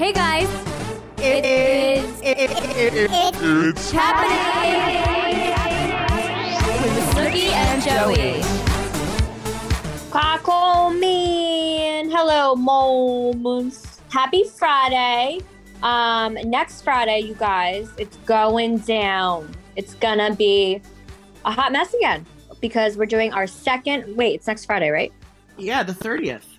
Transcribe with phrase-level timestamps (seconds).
[0.00, 0.48] Hey guys,
[1.18, 4.40] it is It's happening
[6.80, 8.40] with Snooki and Joey.
[10.10, 12.10] Crackle man.
[12.10, 14.00] Hello, moms.
[14.08, 15.40] Happy Friday.
[15.82, 19.54] Um, next Friday, you guys, it's going down.
[19.76, 20.80] It's gonna be
[21.44, 22.24] a hot mess again
[22.62, 24.16] because we're doing our second.
[24.16, 25.12] Wait, it's next Friday, right?
[25.58, 26.49] Yeah, the 30th.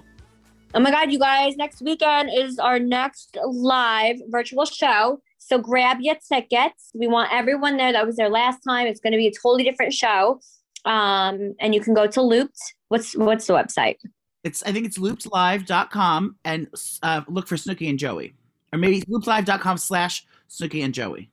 [0.74, 5.22] Oh my God, you guys, next weekend is our next live virtual show.
[5.38, 6.92] So grab your tickets.
[6.94, 8.88] We want everyone there that was there last time.
[8.88, 10.40] It's going to be a totally different show.
[10.86, 12.58] Um, and you can go to Looped.
[12.88, 13.98] What's what's the website?
[14.46, 16.68] It's I think it's loopedlive.com and
[17.04, 18.34] uh, look for Snooki and Joey.
[18.72, 21.30] Or maybe loopedlive.com slash Snooki and Joey.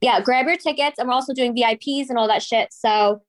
[0.00, 1.00] Yeah, grab your tickets.
[1.00, 2.72] And we're also doing VIPs and all that shit.
[2.72, 3.22] So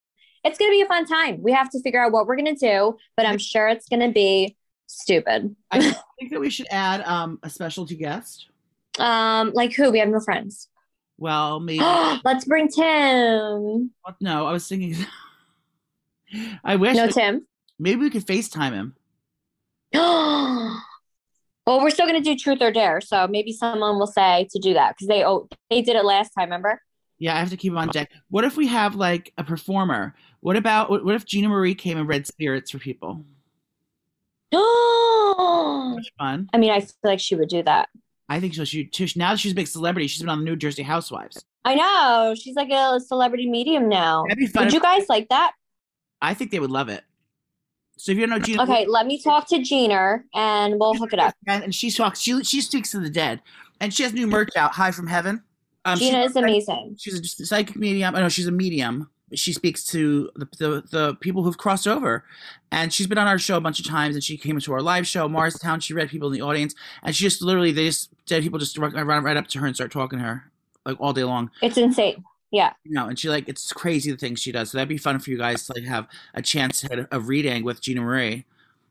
[0.43, 1.41] it's going to be a fun time.
[1.41, 4.01] We have to figure out what we're going to do, but I'm sure it's going
[4.01, 4.55] to be
[4.87, 5.55] stupid.
[5.71, 5.79] I
[6.19, 8.47] think that we should add um, a specialty guest.
[8.97, 9.91] Um, like who?
[9.91, 10.69] We have no friends.
[11.17, 11.83] Well, maybe.
[12.25, 13.91] Let's bring Tim.
[14.19, 14.95] no, I was thinking.
[16.63, 16.95] I wish.
[16.95, 17.45] No Tim.
[17.79, 18.95] maybe we could FaceTime him.
[19.93, 20.81] Oh.
[21.67, 24.73] Well, we're still gonna do truth or dare, so maybe someone will say to do
[24.75, 26.45] that because they oh they did it last time.
[26.45, 26.81] Remember?
[27.19, 28.09] Yeah, I have to keep him on deck.
[28.29, 30.15] What if we have like a performer?
[30.39, 33.25] What about what if Gina Marie came and read spirits for people?
[35.97, 36.49] I Much fun.
[36.57, 37.89] mean, I feel like she would do that.
[38.29, 38.65] I think so.
[38.65, 40.07] She, she now that she's a big celebrity.
[40.07, 41.43] She's been on the New Jersey Housewives.
[41.63, 44.23] I know she's like a celebrity medium now.
[44.23, 44.65] That'd be fun.
[44.65, 45.53] Would you guys like that?
[46.21, 47.03] I think they would love it.
[47.97, 51.13] So if you don't know Gina, Okay, let me talk to Gina and we'll hook
[51.13, 51.33] it up.
[51.47, 52.19] and, she talks.
[52.19, 53.41] She she speaks to the dead,
[53.79, 54.73] and she has new merch out.
[54.73, 55.43] High from heaven.
[55.83, 56.95] Um, Gina she's is amazing.
[56.99, 58.15] She's a psychic medium.
[58.15, 59.09] I know she's a medium.
[59.33, 62.23] She speaks to the, the the people who've crossed over,
[62.71, 64.15] and she's been on our show a bunch of times.
[64.15, 65.79] And she came to our live show, Morristown.
[65.81, 68.77] She read people in the audience, and she just literally they just dead people just
[68.77, 70.51] run, run right up to her and start talking to her
[70.85, 71.51] like all day long.
[71.61, 72.23] It's insane.
[72.51, 72.71] Yeah.
[72.85, 74.71] You know, and she like it's crazy the things she does.
[74.71, 77.19] So that'd be fun for you guys to like have a chance at a, a
[77.19, 78.45] reading with Gina Marie,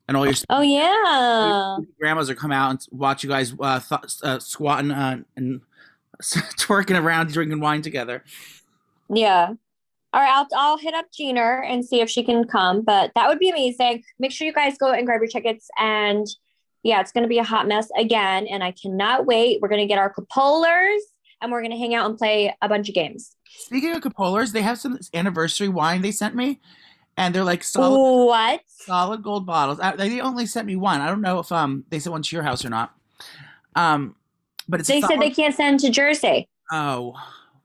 [0.06, 1.78] and all your Oh yeah.
[1.98, 5.62] grandmas are come out and watch you guys uh, th- uh, squatting uh, and
[6.22, 8.22] twerking around, drinking wine together.
[9.08, 9.54] Yeah.
[10.16, 13.28] All right, I'll I'll hit up Gina and see if she can come, but that
[13.28, 14.02] would be amazing.
[14.18, 16.26] Make sure you guys go and grab your tickets and
[16.82, 19.60] yeah, it's going to be a hot mess again and I cannot wait.
[19.60, 21.00] We're going to get our Coppolas
[21.42, 23.36] and we're going to hang out and play a bunch of games.
[23.44, 26.60] Speaking of Coppolas, they have some anniversary wine they sent me,
[27.18, 28.62] and they're like solid, What?
[28.68, 29.78] solid gold bottles.
[29.82, 31.02] Uh, They only sent me one.
[31.02, 32.94] I don't know if um they sent one to your house or not.
[33.74, 34.16] Um,
[34.66, 36.48] but it's They said they can't send to Jersey.
[36.72, 37.14] Oh,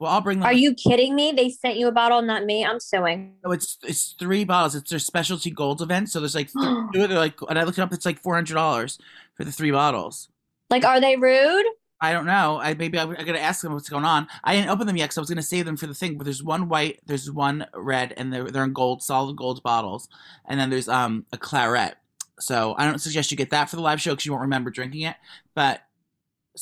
[0.02, 0.48] well, I'll bring them.
[0.48, 1.32] Are you kidding me?
[1.32, 2.66] They sent you a bottle, not me.
[2.66, 3.36] I'm suing.
[3.46, 4.74] No, it's it's three bottles.
[4.74, 6.10] It's their specialty gold event.
[6.10, 6.90] So there's like two.
[6.92, 7.94] They're like, and I looked it up.
[7.94, 8.98] It's like four hundred dollars
[9.36, 10.30] for the three bottles.
[10.72, 11.68] Like, are they rude?
[12.02, 12.60] I don't know.
[12.60, 14.28] I maybe I, I gotta ask them what's going on.
[14.44, 16.18] I didn't open them yet so I was gonna save them for the thing.
[16.18, 20.10] But there's one white, there's one red, and they're they're in gold, solid gold bottles.
[20.48, 21.94] And then there's um a claret.
[22.40, 24.72] So I don't suggest you get that for the live show because you won't remember
[24.72, 25.16] drinking it.
[25.54, 25.84] But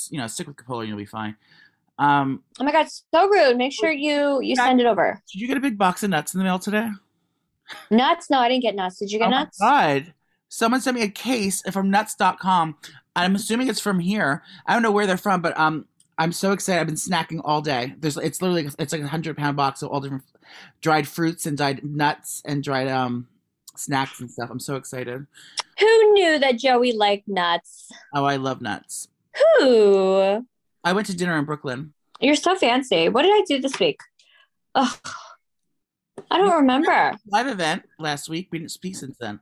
[0.10, 1.38] you know, stick with Coppola and you'll be fine.
[2.00, 3.58] Um, Oh my god, so rude.
[3.58, 5.22] Make sure you you send it over.
[5.32, 6.90] did you get a big box of nuts in the mail today?
[7.92, 8.30] Nuts?
[8.30, 8.98] No, I didn't get nuts.
[8.98, 9.60] Did you get oh nuts?
[9.60, 9.68] my
[10.02, 10.14] god!
[10.48, 12.76] Someone sent me a case from nuts.com.
[13.16, 14.42] I'm assuming it's from here.
[14.66, 15.86] I don't know where they're from, but um,
[16.18, 16.80] I'm so excited.
[16.80, 17.94] I've been snacking all day.
[18.00, 20.24] There's it's literally it's like a hundred pound box of all different
[20.81, 23.28] dried fruits and dried nuts and dried um
[23.76, 24.50] snacks and stuff.
[24.50, 25.28] I'm so excited.
[25.80, 27.92] Who knew that Joey liked nuts?
[28.14, 29.08] Oh, I love nuts.
[29.60, 30.46] Who?
[30.84, 31.94] I went to dinner in Brooklyn.
[32.20, 33.10] You're so fancy.
[33.10, 34.00] What did I do this week?
[34.76, 34.98] Ugh.
[36.32, 37.14] I don't remember.
[37.28, 38.50] Live event last week.
[38.52, 39.40] We didn't speak since then.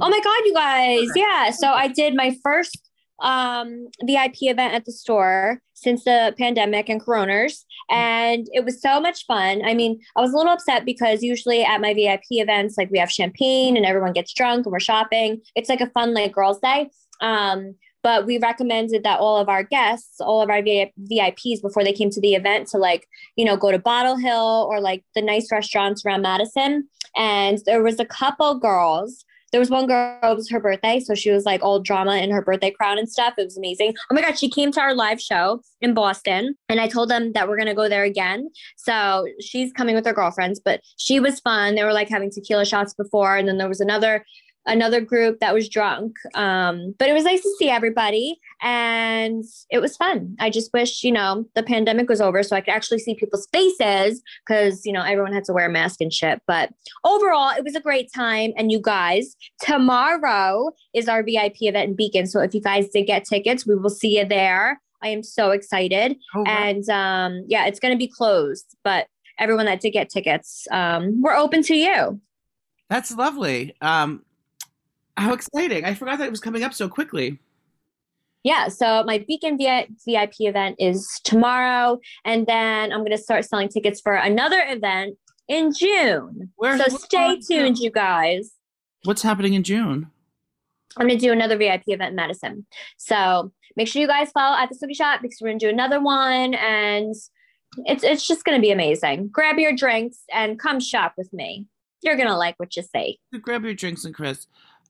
[0.00, 1.08] Oh my god, you guys.
[1.14, 1.50] Yeah.
[1.50, 7.04] So I did my first um VIP event at the store since the pandemic and
[7.04, 9.60] coroners and it was so much fun.
[9.64, 12.98] I mean, I was a little upset because usually at my VIP events like we
[12.98, 15.40] have champagne and everyone gets drunk and we're shopping.
[15.56, 16.90] It's like a fun like girls day.
[17.20, 21.92] Um but we recommended that all of our guests, all of our VIPs before they
[21.92, 23.06] came to the event to like,
[23.36, 26.88] you know, go to Bottle Hill or like the nice restaurants around Madison.
[27.16, 31.00] And there was a couple girls there was one girl, it was her birthday.
[31.00, 33.34] So she was like all drama in her birthday crown and stuff.
[33.38, 33.94] It was amazing.
[34.10, 37.32] Oh my God, she came to our live show in Boston and I told them
[37.32, 38.50] that we're going to go there again.
[38.76, 41.74] So she's coming with her girlfriends, but she was fun.
[41.74, 43.36] They were like having tequila shots before.
[43.36, 44.24] And then there was another
[44.66, 46.16] another group that was drunk.
[46.34, 50.36] Um, but it was nice to see everybody and it was fun.
[50.38, 53.48] I just wish, you know, the pandemic was over so I could actually see people's
[53.52, 56.42] faces because, you know, everyone had to wear a mask and shit.
[56.46, 56.70] But
[57.04, 58.52] overall, it was a great time.
[58.56, 62.26] And you guys, tomorrow is our VIP event in Beacon.
[62.26, 64.80] So if you guys did get tickets, we will see you there.
[65.02, 66.16] I am so excited.
[66.34, 66.46] Oh, wow.
[66.46, 69.06] And um, yeah, it's going to be closed, but
[69.38, 72.20] everyone that did get tickets, um, we're open to you.
[72.90, 73.74] That's lovely.
[73.80, 74.24] Um,
[75.18, 75.84] how exciting!
[75.84, 77.38] I forgot that it was coming up so quickly.
[78.44, 83.44] Yeah, so my Beacon Vi- VIP event is tomorrow, and then I'm going to start
[83.44, 85.16] selling tickets for another event
[85.48, 86.52] in June.
[86.56, 88.52] Where's- so stay tuned, you guys.
[89.04, 90.10] What's happening in June?
[90.96, 92.66] I'm going to do another VIP event in Madison.
[92.96, 95.70] So make sure you guys follow at the Snooki Shop because we're going to do
[95.70, 97.14] another one, and
[97.86, 99.28] it's it's just going to be amazing.
[99.28, 101.66] Grab your drinks and come shop with me.
[102.02, 103.18] You're going to like what you see.
[103.42, 104.46] Grab your drinks and Chris.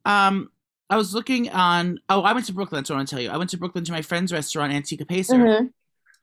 [0.08, 0.50] Um,
[0.90, 2.00] I was looking on.
[2.08, 2.84] Oh, I went to Brooklyn.
[2.84, 5.04] So I want to tell you, I went to Brooklyn to my friend's restaurant, Antica
[5.04, 5.34] Pesa.
[5.34, 5.72] Mhm.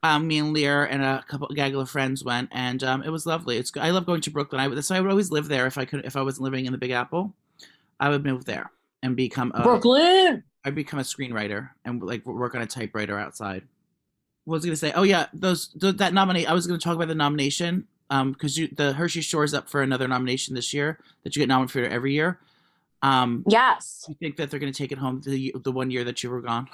[0.03, 3.25] Um, me and Lear and a couple gaggle of friends went, and um, it was
[3.25, 3.57] lovely.
[3.57, 4.59] It's I love going to Brooklyn.
[4.59, 6.05] I I would always live there if I could.
[6.05, 7.33] If I wasn't living in the Big Apple,
[7.99, 8.71] I would move there
[9.01, 10.43] and become a, Brooklyn.
[10.63, 13.63] I'd become a screenwriter and like work on a typewriter outside.
[14.45, 14.93] What was I gonna say?
[14.93, 16.49] Oh yeah, those th- that nominate.
[16.49, 17.87] I was gonna talk about the nomination.
[18.11, 21.49] Um, because you the Jersey Shore's up for another nomination this year that you get
[21.49, 22.39] nominated for every year.
[23.01, 24.05] Um, Yes.
[24.07, 26.41] you think that they're gonna take it home the the one year that you were
[26.41, 26.67] gone?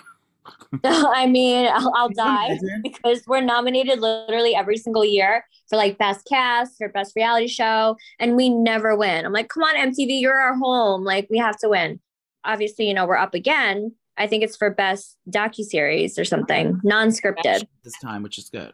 [0.84, 6.26] I mean, I'll, I'll die because we're nominated literally every single year for like best
[6.28, 9.26] cast or best reality show, and we never win.
[9.26, 11.04] I'm like, come on, MTV, you're our home.
[11.04, 12.00] Like, we have to win.
[12.44, 13.94] Obviously, you know, we're up again.
[14.18, 17.66] I think it's for best docu series or something, non-scripted.
[17.84, 18.74] this time, which is good.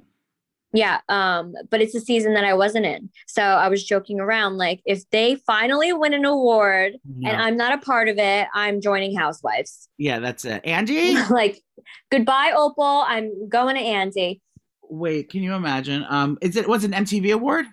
[0.73, 4.57] Yeah, um, but it's a season that I wasn't in, so I was joking around
[4.57, 8.81] like, if they finally win an award and I'm not a part of it, I'm
[8.81, 9.87] joining Housewives.
[9.97, 10.61] yeah, that's it.
[10.65, 11.63] Andy, like,
[12.11, 13.05] goodbye, Opal.
[13.07, 14.41] I'm going to Andy.
[14.89, 16.05] wait, can you imagine?
[16.09, 17.65] Um, is it was an MTV award?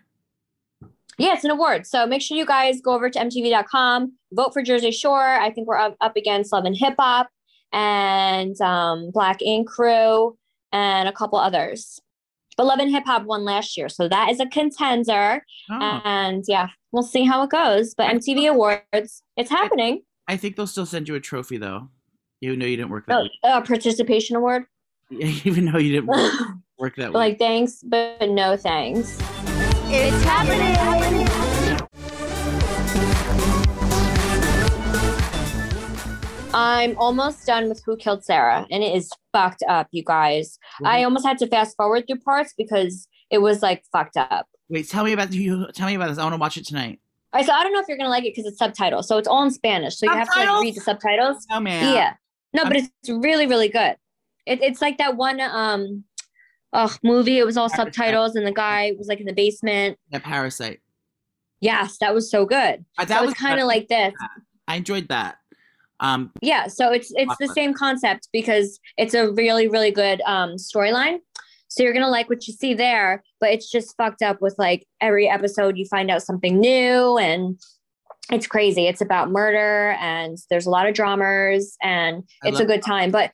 [1.19, 1.87] Yeah, it's an award.
[1.87, 5.21] So make sure you guys go over to MTV.com, vote for Jersey Shore.
[5.21, 7.29] I think we're up, up against Love and Hip Hop
[7.73, 10.37] and um, Black Ink Crew
[10.73, 12.01] and a couple others.
[12.57, 13.89] But Love and Hip Hop won last year.
[13.89, 15.45] So that is a contender.
[15.71, 17.95] Oh, And yeah, we'll see how it goes.
[17.95, 20.03] But MTV Awards, it's happening.
[20.29, 21.89] I think they'll still send you a trophy though,
[22.41, 23.33] even though you didn't work that Oh, week.
[23.43, 24.65] a participation award.
[25.11, 26.33] Even though you didn't work,
[26.79, 27.15] work that week.
[27.15, 29.19] like, thanks, but no thanks.
[29.89, 31.54] It's happening.
[36.55, 40.59] I'm almost done with Who Killed Sarah, and it is fucked up, you guys.
[40.85, 44.47] I almost had to fast forward through parts because it was like fucked up.
[44.69, 45.67] Wait, tell me about you.
[45.75, 46.19] Tell me about this.
[46.19, 47.01] I want to watch it tonight.
[47.33, 49.27] I so I don't know if you're gonna like it because it's subtitles, so it's
[49.27, 51.45] all in Spanish, so you have to like read the subtitles.
[51.51, 51.93] Oh man.
[51.93, 52.15] Yeah,
[52.53, 53.97] no, but it's really really good.
[54.47, 56.05] It, it's like that one um,
[56.73, 57.39] oh movie.
[57.39, 57.95] It was all Parasite.
[57.95, 59.99] subtitles, and the guy was like in the basement.
[60.13, 60.81] The Parasite.
[61.61, 62.85] Yes, that was so good.
[62.99, 64.15] Uh, That was was kind of like this.
[64.69, 65.39] I enjoyed that.
[66.05, 70.57] Um, Yeah, so it's it's the same concept because it's a really really good um
[70.57, 71.19] storyline.
[71.69, 74.87] So you're gonna like what you see there, but it's just fucked up with like
[75.01, 77.59] every episode you find out something new and
[78.31, 78.87] it's crazy.
[78.87, 83.11] It's about murder and there's a lot of dramas and it's a good time.
[83.11, 83.33] But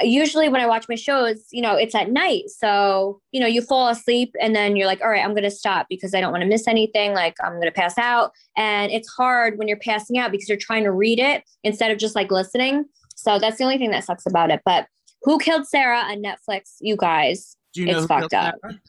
[0.00, 2.50] usually when I watch my shows, you know, it's at night.
[2.50, 5.50] So, you know, you fall asleep and then you're like, all right, I'm going to
[5.50, 7.12] stop because I don't want to miss anything.
[7.14, 8.32] Like, I'm going to pass out.
[8.56, 11.98] And it's hard when you're passing out because you're trying to read it instead of
[11.98, 12.84] just like listening.
[13.16, 14.60] So that's the only thing that sucks about it.
[14.64, 14.86] But
[15.22, 17.56] Who Killed Sarah on Netflix, you guys?
[17.74, 18.54] do you know It's fucked up.
[18.62, 18.80] Sarah?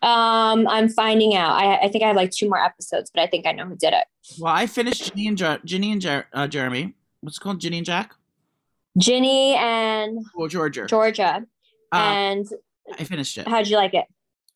[0.00, 1.52] Um, I'm finding out.
[1.52, 3.76] I, I think I have like two more episodes, but I think I know who
[3.76, 4.04] did it.
[4.38, 6.94] Well, I finished Ginny and Jer- Ginny and Jer- uh, Jeremy.
[7.20, 7.60] What's it called?
[7.60, 8.14] Ginny and Jack.
[8.98, 10.86] Ginny and Or Georgia.
[10.86, 11.44] Georgia.
[11.92, 12.46] Uh, and
[12.98, 13.48] I finished it.
[13.48, 14.04] how'd you like it?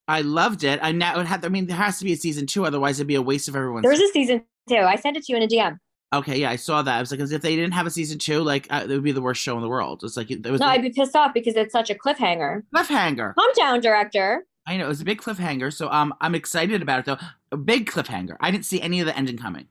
[0.08, 0.80] I loved it.
[0.82, 1.44] I now it had.
[1.44, 3.56] I mean, there has to be a season two, otherwise it'd be a waste of
[3.56, 3.82] everyone's.
[3.82, 4.76] There was a season two.
[4.76, 5.78] I sent it to you in a DM.
[6.12, 6.96] okay, yeah, I saw that.
[6.96, 9.12] I was like, if they didn't have a season two, like uh, it would be
[9.12, 10.02] the worst show in the world.
[10.04, 12.62] It's like it was No, a I'd be pissed off because it's such a cliffhanger.
[12.74, 13.34] cliffhanger.
[13.34, 14.44] Calm down, director.
[14.66, 17.18] I know it was a big cliffhanger, so um, I'm excited about it though.
[17.52, 18.36] A big cliffhanger.
[18.40, 19.66] I didn't see any of the ending coming,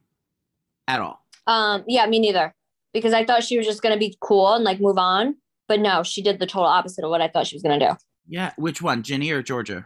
[0.87, 1.23] at all.
[1.47, 2.53] Um, yeah, me neither.
[2.93, 5.35] Because I thought she was just gonna be cool and like move on.
[5.67, 7.95] But no, she did the total opposite of what I thought she was gonna do.
[8.27, 9.85] Yeah, which one, Ginny or Georgia?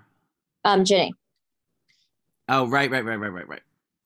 [0.63, 1.13] Um, Ginny.
[2.49, 3.61] Oh, right, right, right, right, right, right.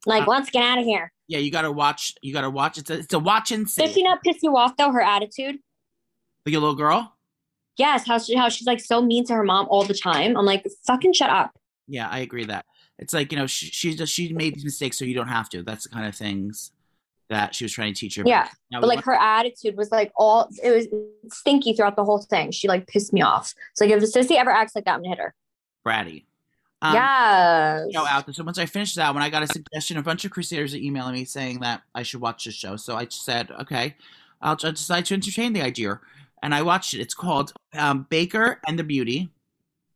[0.06, 1.12] Like, Uh, let's get out of here.
[1.28, 2.16] Yeah, you gotta watch.
[2.22, 2.78] You gotta watch.
[2.78, 3.84] It's a, it's a watch and see.
[3.84, 4.92] Does she not piss you off though?
[4.92, 5.58] Her attitude.
[6.46, 7.16] Like a little girl.
[7.78, 10.36] Yes, how she how she's like so mean to her mom all the time.
[10.38, 11.58] I'm like, fucking shut up.
[11.88, 12.66] Yeah, I agree that
[12.98, 15.50] it's like you know she she just she made these mistakes so you don't have
[15.50, 15.64] to.
[15.64, 16.72] That's the kind of things.
[17.30, 18.24] That she was trying to teach her.
[18.26, 20.88] Yeah, Now, but like her attitude was like all it was
[21.32, 22.52] stinky throughout the whole thing.
[22.52, 23.54] She like pissed me off.
[23.76, 25.34] So like if Sissy ever acts like that, I'm gonna hit her.
[25.86, 26.26] bratty.
[26.82, 27.88] Um, yes.
[27.94, 28.34] show out there.
[28.34, 30.78] So once I finished that, when I got a suggestion, a bunch of Crusaders are
[30.78, 32.78] emailing me saying that I should watch this show.
[32.78, 33.96] So I said, okay,
[34.42, 36.00] I'll just decide to entertain the idea,
[36.42, 37.02] and I watched it.
[37.02, 39.30] It's called um, Baker and the Beauty.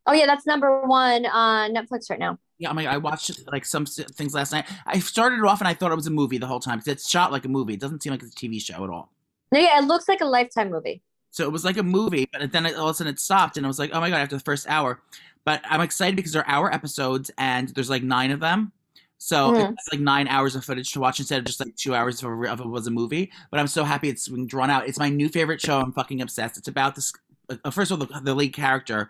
[0.06, 2.38] Oh yeah, that's number one on Netflix right now.
[2.64, 4.66] Yeah, I mean, I watched like some things last night.
[4.86, 6.92] I started it off and I thought it was a movie the whole time because
[6.92, 7.74] it's shot like a movie.
[7.74, 9.12] It doesn't seem like it's a TV show at all.
[9.52, 11.02] No, yeah, it looks like a lifetime movie.
[11.32, 13.58] So it was like a movie, but then it, all of a sudden it stopped,
[13.58, 14.18] and I was like, oh my god!
[14.22, 15.00] After the first hour,
[15.46, 18.72] but I'm excited because they're hour episodes, and there's like nine of them.
[19.18, 19.74] So Mhm.
[19.74, 22.30] it's like nine hours of footage to watch instead of just like two hours of,
[22.30, 23.32] a, of it was a movie.
[23.52, 24.88] But I'm so happy it's being drawn out.
[24.88, 25.80] It's my new favorite show.
[25.80, 26.58] I'm fucking obsessed.
[26.58, 27.14] It's about this.
[27.50, 29.10] Uh, first of all, the, the lead character,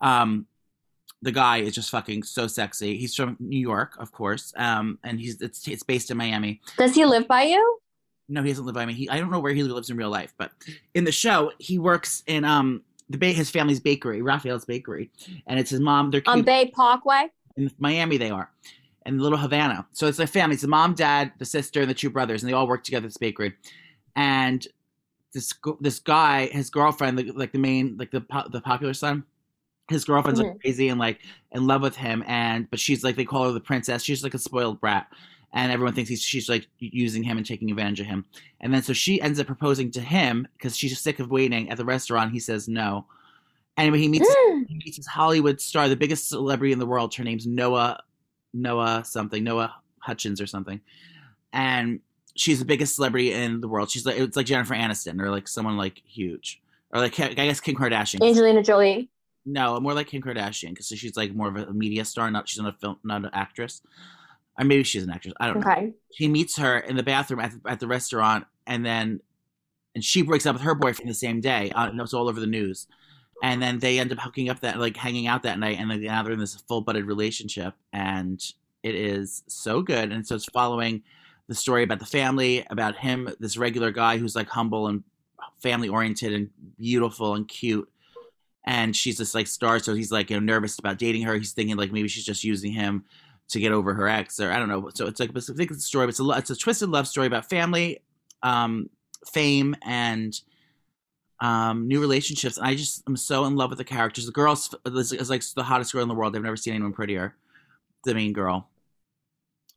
[0.00, 0.46] um,
[1.22, 2.96] the guy is just fucking so sexy.
[2.96, 6.60] He's from New York, of course, um, and he's it's it's based in Miami.
[6.76, 7.78] Does he live by you?
[8.28, 8.92] No, he doesn't live by me.
[8.92, 10.52] He, I don't know where he lives in real life, but
[10.94, 15.10] in the show, he works in um the ba- his family's bakery, Raphael's bakery,
[15.46, 16.10] and it's his mom.
[16.10, 16.42] They're On.
[16.42, 17.28] Bay Parkway?
[17.56, 18.18] in Miami.
[18.18, 18.50] They are,
[19.06, 19.86] in Little Havana.
[19.92, 20.54] So it's a family.
[20.54, 23.06] It's the mom, dad, the sister, and the two brothers, and they all work together
[23.06, 23.54] at this bakery.
[24.14, 24.64] And
[25.32, 29.24] this this guy, his girlfriend, like, like the main, like the po- the popular son,
[29.88, 31.20] his girlfriend's like crazy and like
[31.52, 34.02] in love with him, and but she's like they call her the princess.
[34.02, 35.06] She's like a spoiled brat,
[35.52, 38.24] and everyone thinks he's she's like using him and taking advantage of him.
[38.60, 41.76] And then so she ends up proposing to him because she's sick of waiting at
[41.78, 42.32] the restaurant.
[42.32, 43.06] He says no.
[43.76, 44.66] Anyway, he meets Mm.
[44.68, 47.14] he meets this Hollywood star, the biggest celebrity in the world.
[47.14, 48.02] Her name's Noah
[48.52, 50.80] Noah something, Noah Hutchins or something.
[51.52, 52.00] And
[52.34, 53.90] she's the biggest celebrity in the world.
[53.90, 56.60] She's like it's like Jennifer Aniston or like someone like huge.
[56.92, 58.26] Or like I guess Kim Kardashian.
[58.26, 59.08] Angelina Jolie.
[59.46, 62.60] No, more like Kim Kardashian because she's like more of a media star, not she's
[62.60, 63.82] not a film, not an actress.
[64.58, 65.34] Or maybe she's an actress.
[65.40, 68.84] I don't know he meets her in the bathroom at the, at the restaurant and
[68.84, 69.20] then
[69.94, 72.40] and she breaks up with her boyfriend the same day uh, and it's all over
[72.40, 72.86] the news
[73.42, 76.02] and then they end up hooking up that like hanging out that night and then
[76.02, 78.52] now they're in this full-blooded relationship and
[78.82, 81.02] it is so good and so it's following
[81.46, 85.02] the story about the family about him this regular guy who's like humble and
[85.62, 87.88] family oriented and beautiful and cute
[88.68, 91.52] and she's this like star so he's like you know nervous about dating her he's
[91.52, 93.04] thinking like maybe she's just using him
[93.48, 94.90] to get over her ex or I don't know.
[94.94, 97.08] So it's like I think it's a story, but it's a it's a twisted love
[97.08, 98.02] story about family,
[98.42, 98.90] um,
[99.32, 100.38] fame, and
[101.40, 102.58] um, new relationships.
[102.58, 104.26] And I just I'm so in love with the characters.
[104.26, 106.36] The girl is, is, is like the hottest girl in the world.
[106.36, 107.34] I've never seen anyone prettier.
[108.04, 108.68] The main girl,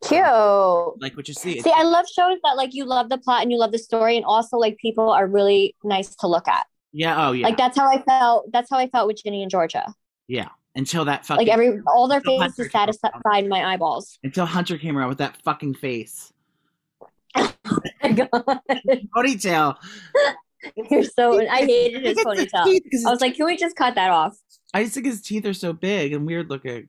[0.04, 0.22] Cute.
[0.22, 1.60] like what you see.
[1.60, 4.16] See, I love shows that like you love the plot and you love the story,
[4.16, 6.68] and also like people are really nice to look at.
[6.94, 8.52] Yeah, oh yeah, Like that's how I felt.
[8.52, 9.94] That's how I felt with Ginny and Georgia.
[10.28, 10.50] yeah.
[10.74, 14.18] Until that fucking Like every all their Hunter faces satisfied my eyeballs.
[14.24, 16.32] until Hunter came around with that fucking face,
[17.36, 17.52] Oh
[18.02, 18.30] my God.
[19.14, 19.76] ponytail.
[20.90, 21.46] You're so.
[21.46, 22.64] I hated his Look at the ponytail.
[22.66, 24.38] teeth, I was like, can we just cut that off?
[24.74, 26.88] I just think his teeth are so big and weird looking.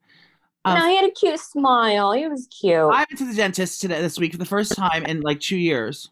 [0.64, 2.12] Um, no, he had a cute smile.
[2.12, 2.76] He was cute.
[2.76, 5.56] I went to the dentist today this week for the first time in like two
[5.56, 6.08] years.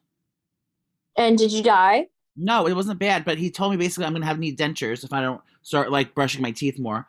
[1.17, 2.07] and did you die?
[2.37, 5.13] No, it wasn't bad, but he told me basically I'm gonna have need dentures if
[5.13, 7.07] I don't start like brushing my teeth more.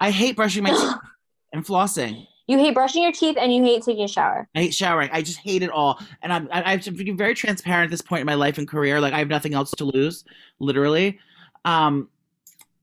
[0.00, 0.94] I hate brushing my teeth
[1.52, 2.26] and flossing.
[2.46, 4.46] You hate brushing your teeth and you hate taking a shower.
[4.54, 5.08] I hate showering.
[5.12, 5.98] I just hate it all.
[6.22, 9.00] And I'm I, I'm being very transparent at this point in my life and career.
[9.00, 10.24] Like I have nothing else to lose,
[10.58, 11.18] literally.
[11.64, 12.10] Um,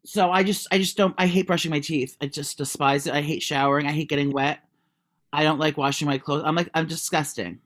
[0.04, 1.14] so I just I just don't.
[1.18, 2.18] I hate brushing my teeth.
[2.22, 3.14] I just despise it.
[3.14, 3.86] I hate showering.
[3.86, 4.62] I hate getting wet.
[5.32, 6.44] I don't like washing my clothes.
[6.46, 7.60] I'm like I'm disgusting.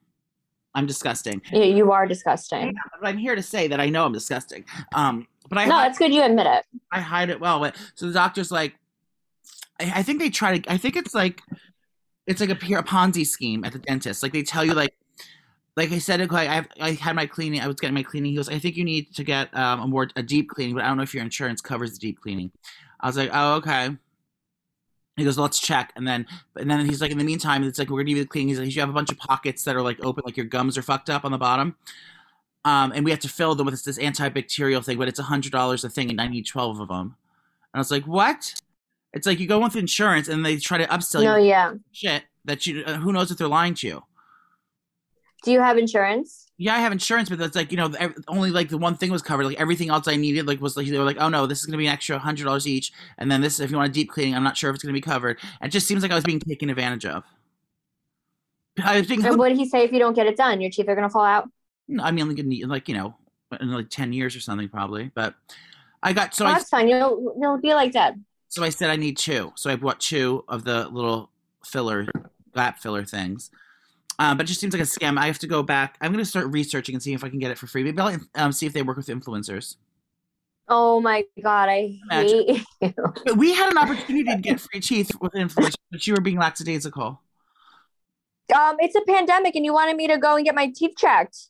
[0.75, 1.41] I'm disgusting.
[1.51, 2.75] Yeah, you are disgusting.
[2.99, 4.65] But I'm here to say that I know I'm disgusting.
[4.93, 6.65] Um, but I No, hide, it's good you admit it.
[6.91, 7.59] I hide it well.
[7.59, 8.75] But so the doctor's like,
[9.79, 10.71] I, I think they try to.
[10.71, 11.41] I think it's like,
[12.27, 14.21] it's like a, pure Ponzi scheme at the dentist.
[14.21, 14.93] Like they tell you like,
[15.77, 17.61] like I said, like I I had my cleaning.
[17.61, 18.31] I was getting my cleaning.
[18.31, 20.83] He goes, I think you need to get um, a more a deep cleaning, but
[20.83, 22.51] I don't know if your insurance covers the deep cleaning.
[22.99, 23.95] I was like, oh okay.
[25.17, 26.25] He goes, let's check, and then
[26.57, 28.49] and then he's like, in the meantime, it's like we're gonna give you the cleaning.
[28.49, 30.77] He's like, you have a bunch of pockets that are like open, like your gums
[30.77, 31.75] are fucked up on the bottom.
[32.65, 35.23] Um, and we have to fill them with this, this antibacterial thing, but it's a
[35.23, 37.15] hundred dollars a thing, and I need twelve of them.
[37.73, 38.55] And I was like, "What?"
[39.13, 41.73] It's like you go with insurance, and they try to upsell No, you yeah.
[41.93, 42.83] shit that you.
[42.85, 44.03] Uh, who knows if they're lying to you?
[45.43, 46.44] Do you have insurance?
[46.57, 47.91] Yeah, I have insurance, but that's like you know,
[48.29, 49.45] only like the one thing was covered.
[49.45, 51.65] Like everything else I needed, like was like they were like, "Oh no, this is
[51.65, 54.09] gonna be an extra hundred dollars each," and then this, if you want a deep
[54.09, 55.37] cleaning, I'm not sure if it's gonna be covered.
[55.59, 57.23] And it just seems like I was being taken advantage of.
[58.83, 59.25] I was being.
[59.25, 60.61] And what did he say if you don't get it done?
[60.61, 61.49] Your teeth are gonna fall out?
[61.99, 63.15] I mean, like, like you know,
[63.59, 65.11] in like ten years or something, probably.
[65.13, 65.35] But
[66.01, 66.87] I got so Oh, I that's fine.
[66.87, 68.15] You'll you'll be like that.
[68.47, 69.51] So I said I need two.
[69.55, 71.29] So I bought two of the little
[71.65, 72.07] filler,
[72.53, 73.51] gap filler things.
[74.17, 75.17] Uh, but it just seems like a scam.
[75.17, 75.97] I have to go back.
[75.99, 77.83] I'm going to start researching and see if I can get it for free.
[77.83, 79.75] Maybe I'll um, see if they work with influencers.
[80.67, 82.93] Oh my god, I hate you.
[83.35, 87.21] We had an opportunity to get free teeth with influencers, but you were being lackadaisical.
[88.55, 91.49] Um, it's a pandemic, and you wanted me to go and get my teeth checked.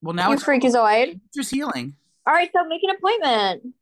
[0.00, 1.20] Well, now you it's freakazoid.
[1.34, 1.96] just healing.
[2.26, 3.74] All right, so make an appointment.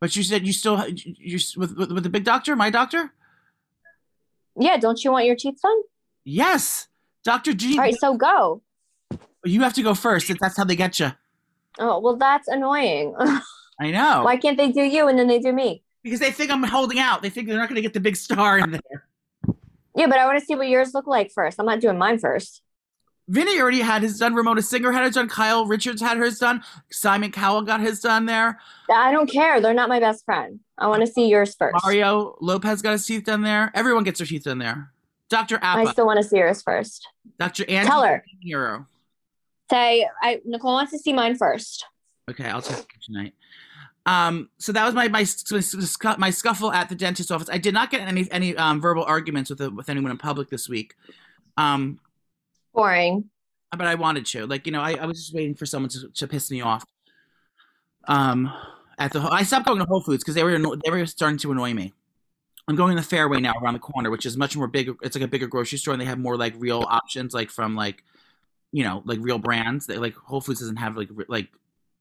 [0.00, 3.12] But you said you still you with, with with the big doctor, my doctor.
[4.58, 5.82] Yeah, don't you want your teeth done?
[6.24, 6.88] Yes,
[7.26, 7.76] Doctor G.
[7.76, 8.62] All right, so go.
[9.44, 10.30] You have to go first.
[10.30, 11.12] If That's how they get you.
[11.78, 13.14] Oh well, that's annoying.
[13.80, 14.22] I know.
[14.24, 15.82] Why can't they do you and then they do me?
[16.06, 17.20] because they think I'm holding out.
[17.20, 19.08] They think they're not going to get the big star in there.
[19.96, 21.58] Yeah, but I want to see what yours look like first.
[21.58, 22.62] I'm not doing mine first.
[23.26, 24.32] Vinny already had his done.
[24.32, 25.28] Ramona Singer had his done.
[25.28, 26.62] Kyle Richards had hers done.
[26.92, 28.60] Simon Cowell got his done there.
[28.88, 29.60] I don't care.
[29.60, 30.60] They're not my best friend.
[30.78, 31.74] I want to see yours first.
[31.82, 33.72] Mario Lopez got his teeth done there.
[33.74, 34.92] Everyone gets their teeth done there.
[35.28, 35.58] Dr.
[35.62, 37.08] I still want to see yours first.
[37.38, 37.64] Dr.
[37.68, 38.24] Andy Tell her.
[38.40, 38.86] Hero.
[39.70, 41.84] Say, I Nicole wants to see mine first.
[42.30, 43.34] Okay, I'll check tonight.
[44.06, 45.26] Um, so that was my my
[46.18, 47.48] my scuffle at the dentist office.
[47.50, 50.68] I did not get any any um, verbal arguments with with anyone in public this
[50.68, 50.94] week.
[51.56, 51.98] Um,
[52.72, 53.30] Boring.
[53.70, 54.46] but I wanted to.
[54.46, 56.84] Like, you know, I, I was just waiting for someone to, to piss me off.
[58.04, 58.52] Um,
[58.98, 61.50] at the I stopped going to Whole Foods because they were they were starting to
[61.50, 61.92] annoy me.
[62.68, 64.94] I'm going to Fairway now around the corner, which is much more bigger.
[65.02, 67.76] It's like a bigger grocery store, and they have more like real options, like from
[67.76, 68.02] like,
[68.72, 69.86] you know, like real brands.
[69.86, 71.48] They like Whole Foods doesn't have like re- like,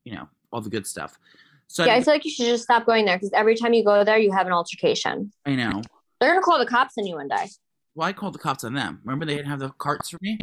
[0.04, 1.20] you know, all the good stuff.
[1.68, 3.74] So Yeah, I, I feel like you should just stop going there because every time
[3.74, 5.32] you go there, you have an altercation.
[5.46, 5.84] I know.
[6.20, 7.48] They're gonna call the cops on you one day.
[7.94, 9.02] Well, I called the cops on them.
[9.04, 10.40] Remember they didn't have the carts for me,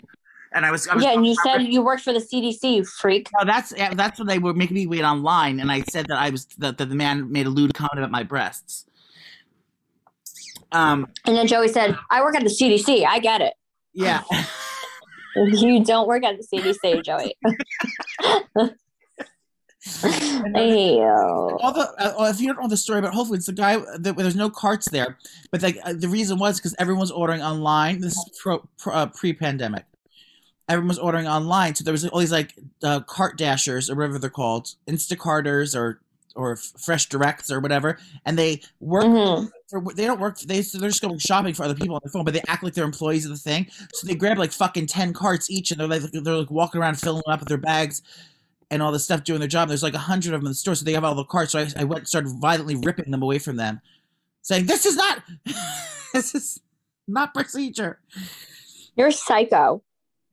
[0.53, 0.87] and I was.
[0.87, 3.29] I was Yeah, and you said you worked for the CDC, you freak.
[3.39, 6.19] No, that's yeah, that's when they were making me wait online, and I said that
[6.19, 8.87] I was that, that the man made a lewd comment about my breasts.
[10.73, 13.05] Um, And then Joey said, "I work at the CDC.
[13.07, 13.55] I get it.
[13.93, 14.23] yeah,
[15.37, 17.35] You don't work at the CDC, Joey."
[20.05, 21.03] Ew.
[21.61, 23.77] all the uh, well, if you don't know the story but hopefully it's the guy
[23.99, 25.19] the, there's no carts there,
[25.51, 28.01] but like uh, the reason was because everyone was ordering online.
[28.01, 29.85] This is pro, pro, uh, pre-pandemic.
[30.69, 34.21] Everyone was ordering online, so there was all these like uh, cart dashers or whatever
[34.21, 36.01] they're called, Instacarters or
[36.37, 39.51] or Fresh Directs or whatever, and they work Mhm.
[39.69, 42.25] for they don't work they they're just going shopping for other people on their phone,
[42.25, 43.67] but they act like they're employees of the thing.
[43.95, 46.99] So they grab like fucking ten carts each, and they're like they're like walking around
[46.99, 48.03] filling them up with their bags
[48.71, 49.69] and all this stuff doing their job.
[49.69, 51.53] There's like a hundred of them in the store, so they have all the carts.
[51.53, 53.81] So I, I went and started violently ripping them away from them,
[54.41, 55.23] saying, "This is not
[56.15, 56.61] this is
[57.07, 58.01] not procedure."
[58.97, 59.83] You're psycho.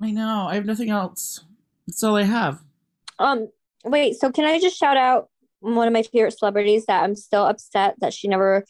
[0.01, 0.47] I know.
[0.49, 1.43] I have nothing else.
[1.87, 2.61] That's all I have.
[3.19, 3.49] Um,
[3.83, 4.17] wait.
[4.19, 5.29] So can I just shout out
[5.61, 8.65] one of my favorite celebrities that I'm still upset that she never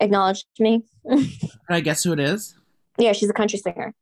[0.00, 0.84] acknowledged me?
[1.08, 1.28] Can
[1.68, 2.54] I guess who it is?
[2.98, 3.94] Yeah, she's a country singer.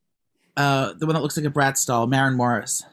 [0.57, 2.85] Uh, the one that looks like a Bratz doll, Maren Morris.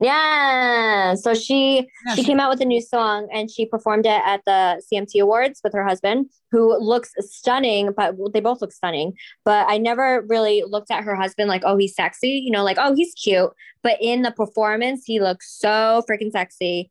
[0.00, 1.14] Yeah.
[1.14, 4.20] So she Yeah, she she- came out with a new song and she performed it
[4.24, 9.14] at the CMT Awards with her husband, who looks stunning, but they both look stunning.
[9.44, 12.76] But I never really looked at her husband like, oh, he's sexy, you know, like,
[12.78, 13.50] oh, he's cute.
[13.82, 16.90] But in the performance, he looks so freaking sexy.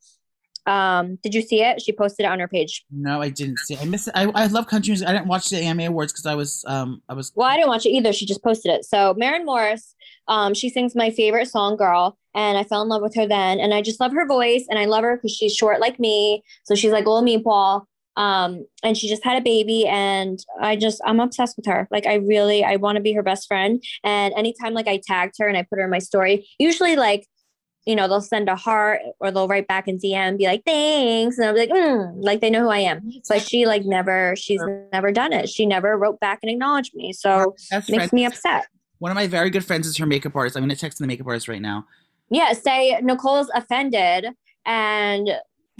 [0.65, 1.81] Um, did you see it?
[1.81, 2.85] She posted it on her page.
[2.91, 3.73] No, I didn't see.
[3.73, 3.81] It.
[3.81, 4.07] I miss.
[4.07, 4.13] It.
[4.15, 5.07] I, I love country music.
[5.07, 7.69] I didn't watch the AMA awards because I was um I was Well, I didn't
[7.69, 8.13] watch it either.
[8.13, 8.85] She just posted it.
[8.85, 9.95] So Maren Morris,
[10.27, 13.59] um, she sings my favorite song, "Girl," and I fell in love with her then.
[13.59, 16.43] And I just love her voice, and I love her because she's short like me.
[16.63, 17.87] So she's like little me, Paul.
[18.15, 21.87] Um, and she just had a baby, and I just I'm obsessed with her.
[21.91, 23.83] Like I really I want to be her best friend.
[24.03, 27.27] And anytime like I tagged her and I put her in my story, usually like.
[27.85, 31.37] You know, they'll send a heart or they'll write back in DM, be like, thanks.
[31.37, 33.11] And I'll be like, mm, like they know who I am.
[33.27, 34.61] But she like never, she's
[34.93, 35.49] never done it.
[35.49, 37.11] She never wrote back and acknowledged me.
[37.11, 38.13] So best makes friend.
[38.13, 38.67] me upset.
[38.99, 40.55] One of my very good friends is her makeup artist.
[40.55, 41.85] I'm gonna text the makeup artist right now.
[42.29, 44.27] Yeah, say Nicole's offended
[44.65, 45.29] and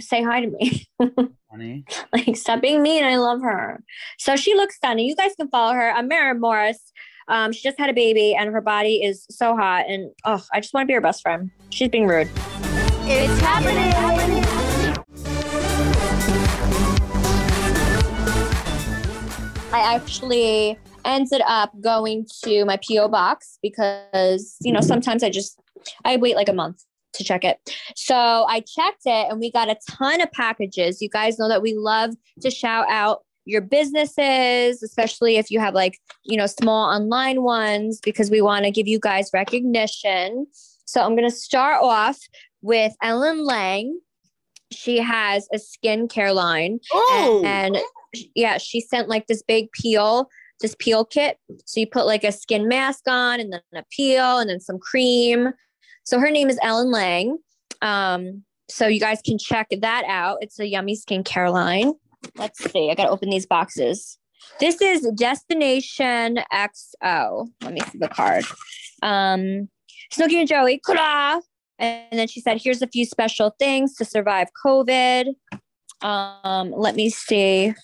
[0.00, 0.86] say hi to me.
[1.50, 1.84] Honey.
[2.12, 3.04] like, stop being mean.
[3.04, 3.82] I love her.
[4.18, 5.06] So she looks stunning.
[5.06, 5.90] You guys can follow her.
[5.90, 6.92] I'm Maren Morris.
[7.28, 9.86] Um, she just had a baby and her body is so hot.
[9.88, 11.50] And oh, I just want to be her best friend.
[11.70, 12.28] She's being rude.
[13.06, 13.92] It's happening.
[19.72, 25.58] I actually ended up going to my PO box because you know sometimes I just
[26.04, 26.84] I wait like a month
[27.14, 27.58] to check it.
[27.96, 31.02] So I checked it and we got a ton of packages.
[31.02, 35.74] You guys know that we love to shout out your businesses, especially if you have
[35.74, 40.46] like, you know, small online ones because we want to give you guys recognition.
[40.84, 42.18] So I'm going to start off
[42.62, 43.98] with Ellen Lang.
[44.72, 47.76] She has a skincare line Oh, and
[48.34, 50.28] yeah, she sent like this big peel
[50.60, 51.38] this peel kit.
[51.64, 54.78] So you put like a skin mask on and then a peel and then some
[54.78, 55.50] cream.
[56.04, 57.38] So her name is Ellen Lang.
[57.82, 60.38] Um, so you guys can check that out.
[60.40, 61.92] It's a yummy skincare line.
[62.36, 62.90] Let's see.
[62.90, 64.18] I got to open these boxes.
[64.60, 67.48] This is Destination XO.
[67.62, 68.44] Let me see the card.
[69.02, 69.68] Um,
[70.12, 71.40] Snooki and Joey, kula!
[71.78, 75.34] And then she said, here's a few special things to survive COVID.
[76.02, 77.74] Um, let me see.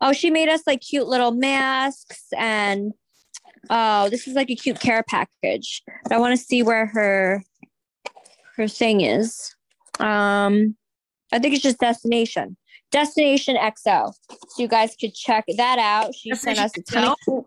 [0.00, 2.92] Oh, she made us like cute little masks and
[3.70, 5.82] oh, this is like a cute care package.
[6.02, 7.42] But I want to see where her
[8.56, 9.54] her thing is.
[10.00, 10.76] Um,
[11.32, 12.56] I think it's just destination.
[12.90, 14.12] Destination XO.
[14.30, 16.14] So you guys could check that out.
[16.14, 17.44] She sent us a ton of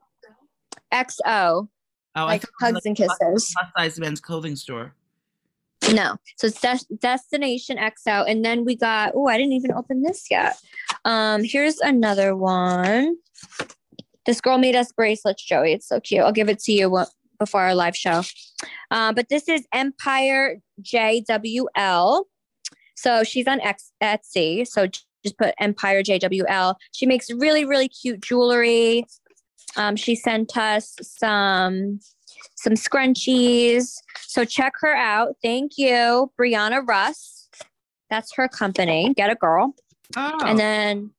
[0.94, 1.68] XO.
[2.16, 3.54] Oh, like I hugs and kisses.
[3.56, 4.96] Plus size men's clothing store.
[5.94, 6.18] No.
[6.36, 8.30] So it's Des- Destination XO.
[8.30, 10.58] And then we got, oh, I didn't even open this yet.
[11.06, 13.16] Um, here's another one.
[14.26, 15.74] This girl made us bracelets, Joey.
[15.74, 16.22] It's so cute.
[16.22, 18.22] I'll give it to you wh- before our live show.
[18.92, 22.26] Um, but this is Empire JWL.
[22.96, 24.68] So she's on X- Etsy.
[24.68, 26.76] So j- just put Empire JWL.
[26.92, 29.06] She makes really, really cute jewelry.
[29.76, 32.00] Um, she sent us some
[32.56, 33.94] some scrunchies.
[34.20, 35.36] So check her out.
[35.42, 37.50] Thank you, Brianna Russ.
[38.10, 39.14] That's her company.
[39.16, 39.76] Get a girl.
[40.18, 41.12] Oh, And then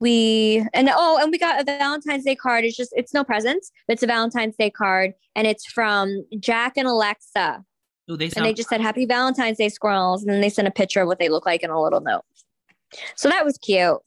[0.00, 2.64] we and oh, and we got a Valentine's Day card.
[2.64, 6.74] It's just it's no presents, but it's a Valentine's Day card, and it's from Jack
[6.76, 7.64] and Alexa.
[8.10, 10.22] Ooh, they And they just said Happy Valentine's Day, squirrels.
[10.22, 12.22] And then they sent a picture of what they look like and a little note.
[13.16, 13.98] So that was cute.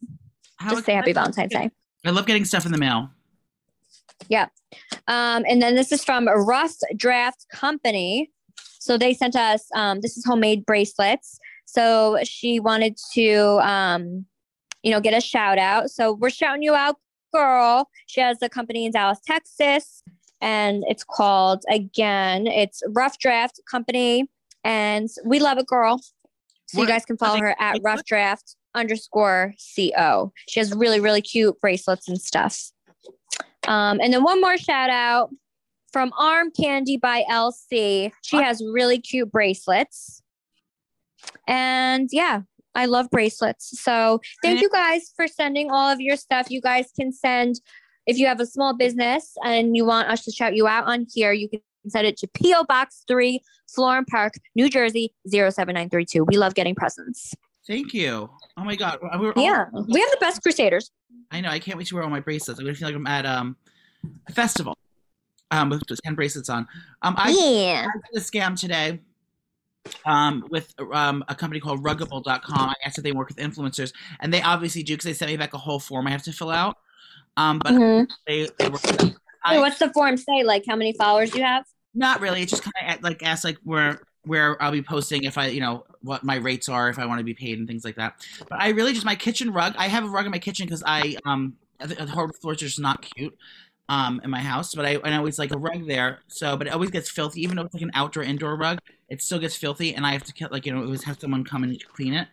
[0.58, 1.14] how just say Happy.
[1.14, 1.70] Valentine's Day.
[2.06, 3.10] I love getting stuff in the mail.
[4.30, 4.48] Yeah.
[5.08, 8.32] Um, and then this is from Rough Draft Company.
[8.80, 11.40] So they sent us um, this is homemade bracelets.
[11.66, 14.26] So she wanted to um,
[14.84, 15.90] you know, get a shout out.
[15.90, 16.96] So we're shouting you out,
[17.34, 17.90] girl.
[18.06, 20.02] She has a company in Dallas, Texas,
[20.40, 24.30] and it's called again, it's Rough Draft Company,
[24.64, 26.00] and we love it, girl.
[26.68, 30.32] So What- you guys can follow her at Rough Draft underscore co.
[30.48, 32.72] She has really, really cute bracelets and stuff.
[33.68, 35.30] Um, and then one more shout out
[35.92, 38.12] from Arm Candy by LC.
[38.22, 40.22] She has really cute bracelets.
[41.48, 42.42] And yeah,
[42.76, 43.82] I love bracelets.
[43.82, 46.50] So thank you guys for sending all of your stuff.
[46.50, 47.60] You guys can send
[48.06, 51.06] if you have a small business and you want us to shout you out on
[51.14, 51.60] here, you can
[51.90, 52.64] send it to P.O.
[52.64, 56.24] Box 3, Florham Park, New Jersey, 07932.
[56.24, 57.34] We love getting presents.
[57.68, 58.30] Thank you.
[58.58, 59.00] Oh my god.
[59.02, 59.66] We were all- Yeah.
[59.74, 60.90] We have the best crusaders.
[61.32, 61.50] I know.
[61.50, 62.60] I can't wait to wear all my bracelets.
[62.60, 63.58] I'm gonna feel like I'm at um
[64.28, 64.78] a festival.
[65.52, 66.68] Um, with just ten bracelets on.
[67.02, 67.88] Um, I Yeah.
[67.88, 69.00] I did a scam today.
[70.06, 72.70] Um, with um a company called Ruggable.com.
[72.70, 75.38] I asked if they work with influencers, and they obviously do because they sent me
[75.38, 76.78] back a whole form I have to fill out.
[77.38, 78.08] Um, but Mhm.
[78.26, 79.08] they, they work with them.
[79.10, 79.16] Wait,
[79.58, 80.44] I- what's the form say?
[80.44, 81.64] Like how many followers you have?
[81.94, 82.42] Not really.
[82.42, 85.62] It just kind of like asks like where where I'll be posting if I you
[85.62, 88.26] know what my rates are if I want to be paid and things like that.
[88.50, 89.74] But I really just my kitchen rug.
[89.78, 92.66] I have a rug in my kitchen because I um the the hardwood floors are
[92.68, 93.38] just not cute
[93.90, 94.74] um in my house.
[94.76, 96.20] But I and I always like a rug there.
[96.28, 98.80] So but it always gets filthy even though it's like an outdoor indoor rug.
[99.10, 101.64] It still gets filthy and I have to like you know always have someone come
[101.64, 102.28] and clean it.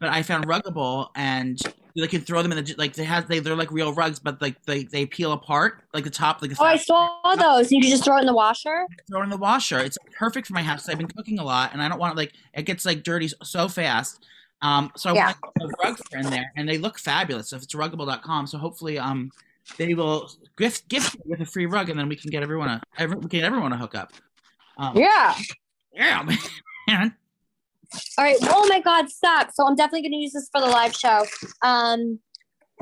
[0.00, 1.58] But I found Ruggable and
[1.96, 4.40] they can throw them in the like they have they they're like real rugs but
[4.42, 7.70] like they they peel apart like the top like the Oh, I saw those.
[7.70, 8.86] You can just throw it in the washer.
[9.08, 9.78] throw it in the washer.
[9.78, 10.88] It's perfect for my house.
[10.88, 13.28] I've been cooking a lot, and I don't want it like it gets like dirty
[13.42, 14.26] so fast.
[14.62, 15.32] Um, so I Yeah.
[15.60, 17.50] want a rug in there, and they look fabulous.
[17.50, 19.30] So if it's ruggable.com, so hopefully um
[19.78, 22.68] they will gift gift me with a free rug, and then we can get everyone
[22.68, 24.12] a every, we can get everyone a hookup.
[24.78, 25.34] Um, Yeah.
[25.92, 26.26] yeah,
[26.88, 27.16] man.
[28.18, 28.36] All right.
[28.42, 29.50] Oh my God, stop.
[29.52, 31.24] So I'm definitely going to use this for the live show.
[31.62, 32.18] Um,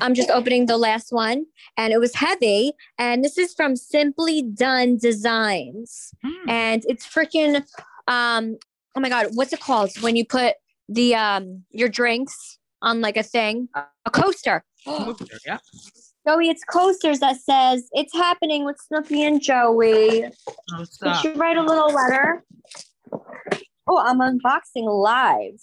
[0.01, 1.45] I'm just opening the last one,
[1.77, 2.73] and it was heavy.
[2.99, 6.49] And this is from Simply Done Designs, Hmm.
[6.49, 7.65] and it's freaking.
[8.09, 8.57] Um,
[8.97, 10.55] oh my God, what's it called when you put
[10.89, 14.65] the um your drinks on like a thing, a coaster.
[14.87, 15.59] yeah.
[16.27, 20.25] Joey, it's coasters that says it's happening with Snooki and Joey.
[20.25, 22.45] Oh, Did you write a little letter?
[23.87, 25.61] Oh, I'm unboxing live.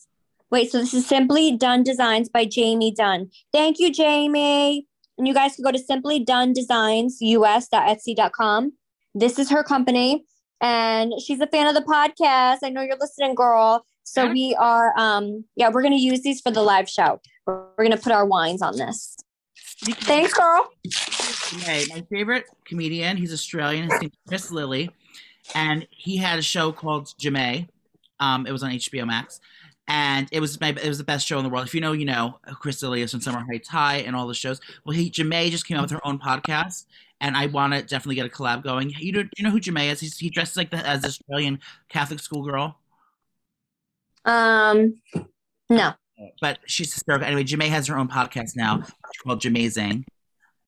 [0.51, 3.29] Wait, so this is Simply Done Designs by Jamie Dunn.
[3.53, 4.87] Thank you, Jamie.
[5.17, 8.73] And you guys can go to Simply Done Designs US.etsy.com.
[9.13, 10.25] This is her company,
[10.61, 12.59] and she's a fan of the podcast.
[12.63, 13.85] I know you're listening, girl.
[14.03, 17.21] So we are, um, yeah, we're gonna use these for the live show.
[17.45, 19.15] We're, we're gonna put our wines on this.
[19.83, 20.67] Thanks, girl.
[21.55, 23.89] Okay, my favorite comedian, he's Australian.
[23.89, 24.89] His name's Chris Lilley,
[25.53, 27.67] and he had a show called Jemay.
[28.19, 29.39] Um, it was on HBO Max,
[29.87, 31.65] and it was my it was the best show in the world.
[31.67, 32.39] If you know, you know.
[32.55, 34.59] Chris is from Summer Heights High and all the shows.
[34.85, 36.85] Well, he just came out with her own podcast,
[37.21, 38.91] and I want to definitely get a collab going.
[38.97, 39.99] You know, you know who Jemay is?
[39.99, 42.77] He's, he dresses like the as Australian Catholic schoolgirl,
[44.25, 45.01] Um,
[45.69, 45.93] no.
[46.41, 47.25] but she's hysterical.
[47.27, 48.83] Anyway, Jemay has her own podcast now
[49.25, 50.05] called Jamazing,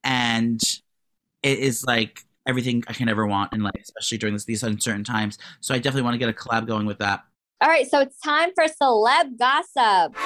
[0.04, 0.62] and
[1.44, 5.04] it is like everything I can ever want in life, especially during this, these uncertain
[5.04, 5.38] times.
[5.60, 7.24] So I definitely want to get a collab going with that.
[7.62, 10.18] All right, so it's time for celeb gossip.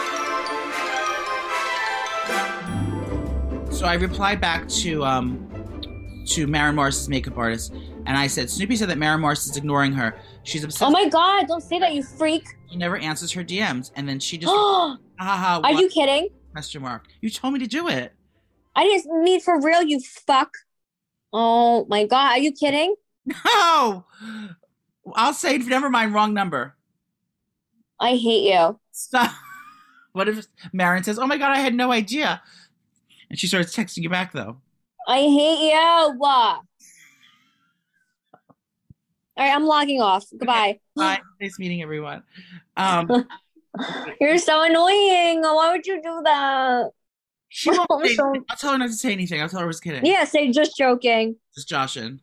[3.74, 5.42] So I replied back to um
[6.28, 7.74] to Maren Morris's makeup artist,
[8.06, 10.18] and I said Snooki said that Maren Morris is ignoring her.
[10.44, 10.84] She's obsessed.
[10.84, 12.46] Oh my god, don't say that, you freak.
[12.72, 15.60] She never answers her DMs, and then she just Are haha.
[15.60, 16.30] what?" you kidding?
[16.54, 17.06] Question mark.
[17.20, 18.14] You told me to do it.
[18.78, 20.52] I didn't mean for real, you fuck.
[21.34, 22.96] Oh my god, are you kidding?
[23.46, 24.06] No.
[25.16, 26.14] I'll say never mind.
[26.14, 26.75] Wrong number.
[28.00, 28.80] I hate you.
[28.92, 29.32] Stop.
[30.14, 32.42] What if Maren says, "Oh my god, I had no idea,"
[33.30, 34.62] and she starts texting you back though?
[35.10, 35.76] I hate you.
[35.76, 36.62] All
[39.38, 40.24] right, I'm logging off.
[40.32, 40.80] Goodbye.
[40.96, 41.20] Bye.
[41.42, 42.24] Nice meeting everyone.
[42.78, 43.28] Um,
[44.22, 45.42] You're so annoying.
[45.42, 46.92] Why would you do that?
[47.50, 48.34] she won't say so-.
[48.50, 49.42] I'll tell her not to say anything.
[49.42, 50.06] I'll tell her I was kidding.
[50.06, 51.36] Yeah, say just joking.
[51.54, 52.22] Just joshing.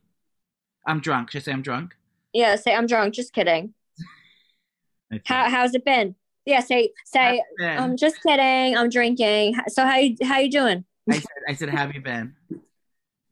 [0.87, 1.31] I'm drunk.
[1.33, 1.95] Should I say I'm drunk?
[2.33, 3.13] Yeah, say I'm drunk.
[3.13, 3.75] Just kidding.
[5.25, 6.15] How how's it been?
[6.45, 7.79] Yeah, say say How's it been?
[7.79, 8.77] I'm just kidding.
[8.77, 9.57] I'm drinking.
[9.69, 10.85] So how you how you doing?
[11.11, 12.35] I said, I said, have you been?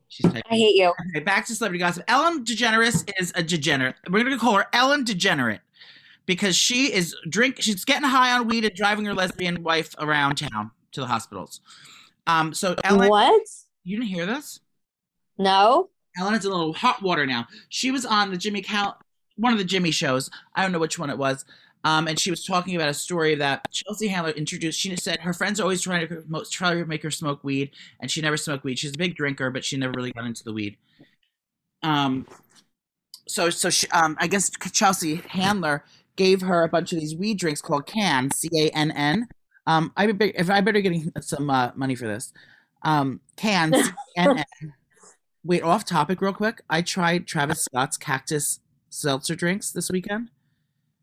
[0.09, 0.43] She's typing.
[0.51, 0.93] I hate you.
[1.11, 2.03] Okay, back to celebrity gossip.
[2.09, 3.95] Ellen DeGeneres is a degenerate.
[4.11, 5.61] We're gonna call her Ellen Degenerate
[6.27, 7.57] because she is drink.
[7.61, 11.61] She's getting high on weed and driving her lesbian wife around town to the hospitals.
[12.27, 13.43] Um, so Ellen, What?
[13.85, 14.61] you didn't hear this?
[15.39, 15.91] No.
[16.19, 17.47] Ellen is in a little hot water now.
[17.69, 18.99] She was on the Jimmy Cal,
[19.37, 20.29] one of the Jimmy shows.
[20.57, 21.45] I don't know which one it was.
[21.85, 24.79] Um, and she was talking about a story that Chelsea Handler introduced.
[24.79, 28.11] She said her friends are always trying to try to make her smoke weed, and
[28.11, 28.79] she never smoked weed.
[28.79, 30.77] She's a big drinker, but she never really got into the weed.
[31.83, 32.27] Um,
[33.27, 35.85] so so she, um, I guess Chelsea Handler
[36.17, 39.29] gave her a bunch of these weed drinks called Can C A N N.
[39.67, 42.33] Um, I be, if I better getting some uh, money for this.
[42.83, 44.75] Um, Can C A N N.
[45.43, 46.61] Wait, off topic, real quick.
[46.69, 50.31] I tried Travis Scott's cactus seltzer drinks this weekend.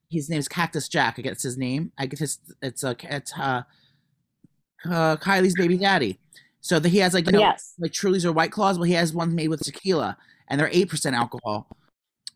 [0.10, 1.16] His name's Cactus Jack.
[1.18, 1.92] I guess his name.
[1.98, 3.64] I guess it's it's a it's uh,
[4.86, 6.20] uh Kylie's baby daddy.
[6.62, 7.74] So that he has like you know yes.
[7.80, 8.78] like Truly's or White Claws.
[8.78, 10.18] Well, he has one made with tequila,
[10.48, 11.68] and they're eight percent alcohol,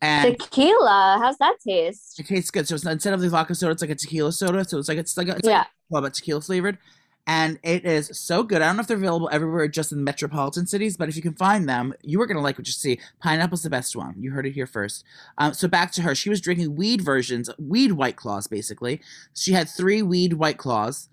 [0.02, 1.18] and Tequila.
[1.22, 2.18] How's that taste?
[2.18, 2.66] it tastes good.
[2.66, 4.64] So it's not, instead of the vodka soda, it's like a tequila soda.
[4.64, 5.64] So it's like it's like a, it's like Yeah.
[5.90, 6.78] well, but tequila flavored,
[7.26, 8.62] and it is so good.
[8.62, 11.34] I don't know if they're available everywhere, just in metropolitan cities, but if you can
[11.34, 12.98] find them, you are gonna like what you see.
[13.20, 14.14] Pineapple's the best one.
[14.18, 15.04] You heard it here first.
[15.38, 16.14] Um, so back to her.
[16.14, 19.00] She was drinking weed versions, weed White Claws, basically.
[19.34, 21.08] She had three weed White Claws.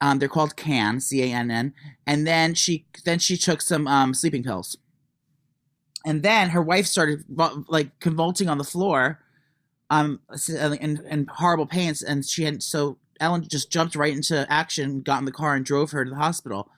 [0.00, 1.74] Um, they're called Can C A N N,
[2.06, 4.76] and then she then she took some um, sleeping pills,
[6.06, 7.24] and then her wife started
[7.68, 9.20] like convulsing on the floor,
[9.90, 15.00] um, in, in horrible pains, and she had so Ellen just jumped right into action,
[15.00, 16.70] got in the car, and drove her to the hospital,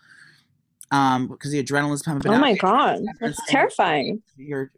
[0.90, 2.32] um, because the adrenaline adrenaline's pumping.
[2.32, 2.40] Oh out.
[2.40, 3.00] my god.
[3.20, 4.22] That's terrifying.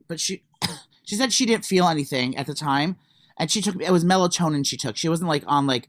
[0.09, 0.43] But she
[1.05, 2.97] she said she didn't feel anything at the time,
[3.39, 4.97] and she took it was melatonin she took.
[4.97, 5.89] She wasn't like on like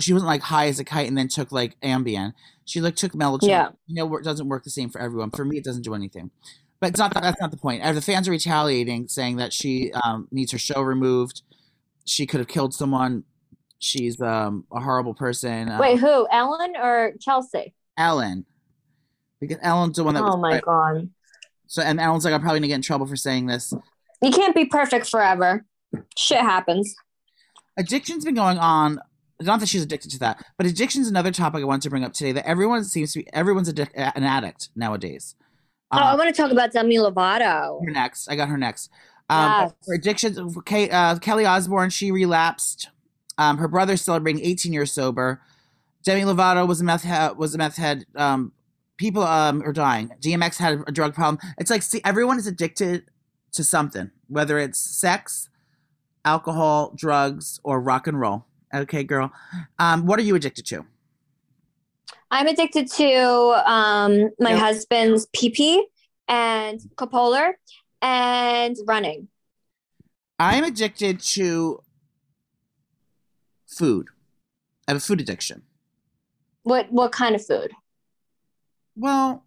[0.00, 2.32] she wasn't like high as a kite and then took like Ambien.
[2.64, 3.48] She like took melatonin.
[3.48, 3.68] Yeah.
[3.86, 5.30] You know, it doesn't work the same for everyone.
[5.30, 6.30] For me, it doesn't do anything.
[6.80, 7.82] But it's not that, that's not the point.
[7.82, 11.42] The fans are retaliating, saying that she um, needs her show removed.
[12.04, 13.24] She could have killed someone.
[13.78, 15.68] She's um, a horrible person.
[15.68, 16.26] Uh, Wait, who?
[16.30, 17.74] Ellen or Chelsea?
[17.98, 18.44] Ellen,
[19.40, 20.22] because Ellen's the one that.
[20.22, 21.10] Oh was, my god.
[21.66, 23.72] So and Ellen's like, I'm probably gonna get in trouble for saying this.
[24.22, 25.64] You can't be perfect forever.
[26.16, 26.94] Shit happens.
[27.76, 28.98] addiction's been going on
[29.42, 32.12] not that she's addicted to that but addiction's another topic i wanted to bring up
[32.12, 35.34] today that everyone seems to be everyone's addic- an addict nowadays
[35.90, 37.84] oh, I um, want to talk about Demi Lovato.
[37.84, 38.90] her next i got her next
[39.28, 39.72] um Yes.
[39.88, 42.88] her addiction Kate, uh, kelly Osbourne, she relapsed
[43.38, 45.40] um her brother's celebrating 18 years sober.
[46.04, 48.04] Demi lovato was a meth head was a meth head.
[48.16, 48.52] Um
[48.96, 50.10] people um are dying.
[50.20, 51.38] Dmx had a drug problem.
[51.58, 53.04] It's like see everyone is addicted
[53.52, 55.48] to something whether it's sex
[56.24, 58.46] alcohol drugs or rock and roll.
[58.74, 59.32] Okay girl.
[59.78, 60.84] Um what are you addicted to?
[62.30, 64.58] I'm addicted to um, my Yeah.
[64.58, 65.78] husband's PP
[66.26, 67.52] and Coppola
[68.02, 69.28] and running.
[70.40, 71.80] i'm addicted to
[73.74, 74.08] food
[74.86, 75.62] i have a food addiction
[76.62, 77.72] What what kind of food?
[78.96, 79.44] well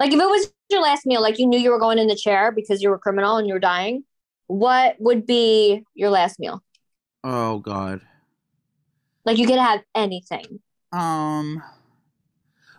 [0.00, 2.16] Like if it was your last meal, like you knew you were going in the
[2.16, 4.04] chair because you were a criminal and you were dying,
[4.46, 6.62] what would be your last meal?
[7.24, 8.00] oh god
[9.24, 10.60] Like you could have anything.
[10.92, 11.62] Um.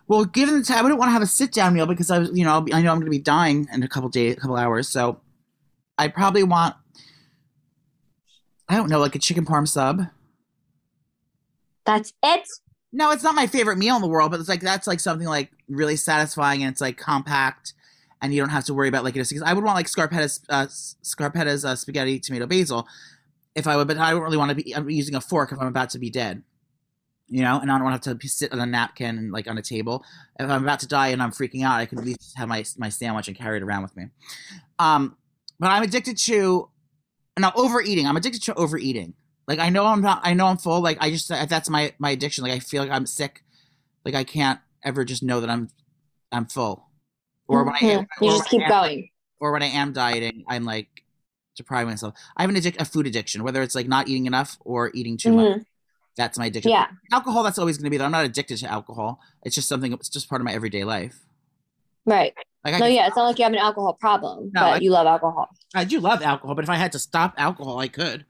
[0.06, 2.18] Well, given the time, I wouldn't want to have a sit down meal because I
[2.18, 4.10] was, you know, I'll be, I know I'm going to be dying in a couple
[4.10, 4.86] days, a couple hours.
[4.86, 5.20] So
[5.96, 6.76] I probably want,
[8.68, 10.02] I don't know, like a chicken parm sub.
[11.84, 12.48] That's it.
[12.92, 15.26] No, it's not my favorite meal in the world, but it's like that's like something
[15.26, 17.74] like really satisfying and it's like compact
[18.22, 19.28] and you don't have to worry about like it.
[19.28, 22.86] Because I would want like Scarpetta's uh, Scarpetta's uh, spaghetti tomato basil
[23.54, 25.60] if I would, but I don't really want to be I'm using a fork if
[25.60, 26.42] I'm about to be dead.
[27.28, 29.48] You know, and I don't want to have to sit on a napkin and like
[29.48, 30.04] on a table.
[30.38, 32.64] If I'm about to die and I'm freaking out, I can at least have my
[32.78, 34.06] my sandwich and carry it around with me.
[34.78, 35.16] Um,
[35.58, 36.68] but I'm addicted to
[37.38, 38.06] now overeating.
[38.06, 39.14] I'm addicted to overeating.
[39.46, 40.20] Like I know I'm not.
[40.24, 40.80] I know I'm full.
[40.80, 42.44] Like I just that's my my addiction.
[42.44, 43.42] Like I feel like I'm sick.
[44.04, 45.70] Like I can't ever just know that I'm
[46.32, 46.88] I'm full.
[47.46, 48.00] Or when mm-hmm.
[48.00, 49.10] I you just keep am, going.
[49.38, 50.88] Or when I am dieting, I'm like
[51.56, 52.14] depriving myself.
[52.36, 55.18] I have an addic- a food addiction, whether it's like not eating enough or eating
[55.18, 55.58] too mm-hmm.
[55.58, 55.66] much.
[56.16, 56.70] That's my addiction.
[56.70, 56.86] Yeah.
[57.12, 58.06] Alcohol, that's always going to be there.
[58.06, 59.20] I'm not addicted to alcohol.
[59.42, 59.92] It's just something.
[59.92, 61.18] It's just part of my everyday life.
[62.06, 62.34] Right.
[62.64, 64.78] Like I no, yeah, it's not like you have an alcohol problem, no, but I,
[64.78, 65.50] you love alcohol.
[65.74, 68.24] I do love alcohol, but if I had to stop alcohol, I could.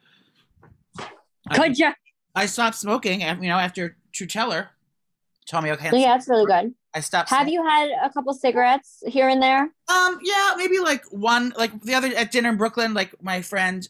[1.53, 1.93] Could you?
[2.35, 4.69] I stopped smoking, you know, after Truteller
[5.47, 5.91] told me okay.
[5.93, 6.75] Yeah, that's really good.
[6.95, 7.31] I stopped.
[7.31, 7.55] Have smoking.
[7.55, 9.63] you had a couple cigarettes here and there?
[9.89, 11.53] Um, yeah, maybe like one.
[11.57, 13.87] Like the other at dinner in Brooklyn, like my friend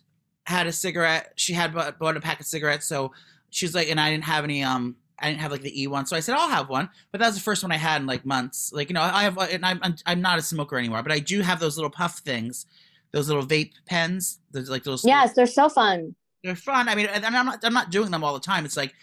[0.47, 1.33] had a cigarette.
[1.37, 3.13] She had bought, bought a pack of cigarettes, so
[3.51, 4.63] she's like, and I didn't have any.
[4.63, 6.89] Um, I didn't have like the E one, so I said I'll have one.
[7.13, 8.73] But that was the first one I had in like months.
[8.73, 11.41] Like you know, I have, and I'm I'm not a smoker anymore, but I do
[11.43, 12.67] have those little puff things,
[13.13, 14.41] those little vape pens.
[14.51, 15.05] Those like those.
[15.05, 16.17] Yes, they're so fun.
[16.45, 16.89] They're fun.
[16.89, 18.65] I mean, and I'm not I'm not doing them all the time.
[18.65, 18.95] It's like,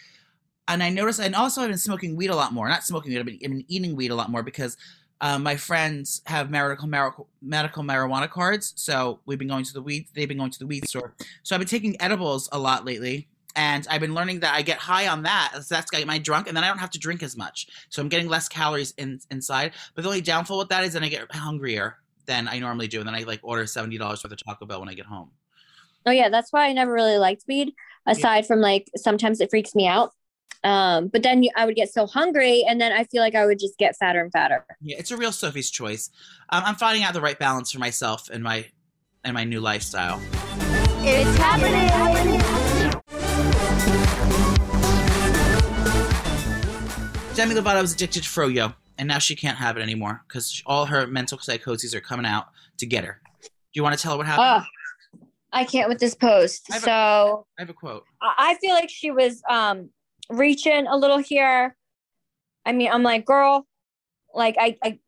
[0.68, 2.68] and I noticed, and also I've been smoking weed a lot more.
[2.68, 4.78] Not smoking weed, I've been, eating weed a lot more because.
[5.24, 9.80] Uh, my friends have medical, medical medical marijuana cards, so we've been going to the
[9.80, 10.08] weed.
[10.14, 11.14] They've been going to the weed store.
[11.44, 14.78] So I've been taking edibles a lot lately, and I've been learning that I get
[14.78, 15.52] high on that.
[15.62, 17.68] So that's got my drunk, and then I don't have to drink as much.
[17.88, 19.74] So I'm getting less calories in, inside.
[19.94, 22.98] But the only downfall with that is then I get hungrier than I normally do,
[22.98, 25.30] and then I like order seventy dollars worth of Taco Bell when I get home.
[26.06, 27.72] Oh yeah, that's why I never really liked weed.
[28.06, 28.46] Aside yeah.
[28.46, 30.12] from like sometimes it freaks me out.
[30.64, 33.58] Um, but then I would get so hungry, and then I feel like I would
[33.58, 34.64] just get fatter and fatter.
[34.80, 36.10] Yeah, it's a real Sophie's choice.
[36.50, 38.66] Um, I'm finding out the right balance for myself and my
[39.24, 40.20] and my new lifestyle.
[41.04, 42.40] It's happening.
[47.34, 50.86] Demi Lovato was addicted to Froyo, and now she can't have it anymore because all
[50.86, 52.46] her mental psychoses are coming out
[52.78, 53.20] to get her.
[53.42, 54.64] Do you want to tell her what happened?
[54.64, 54.81] Uh,
[55.52, 56.68] I can't with this post.
[56.72, 58.04] I so a, I have a quote.
[58.20, 59.90] I feel like she was um
[60.30, 61.76] reaching a little here.
[62.64, 63.66] I mean, I'm like, girl,
[64.34, 64.98] like I, I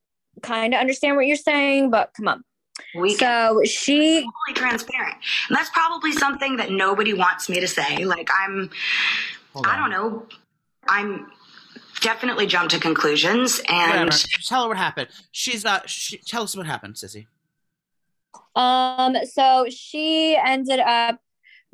[0.43, 2.45] kind of understand what you're saying, but come on.
[2.97, 5.17] We so she totally transparent,
[5.49, 8.05] and that's probably something that nobody wants me to say.
[8.05, 8.69] Like I'm,
[9.65, 10.27] I don't know,
[10.89, 11.31] I'm
[12.01, 14.11] definitely jumped to conclusions and
[14.45, 15.09] tell her what happened.
[15.31, 17.27] She's uh she, tell us what happened, Sissy.
[18.55, 21.19] Um so she ended up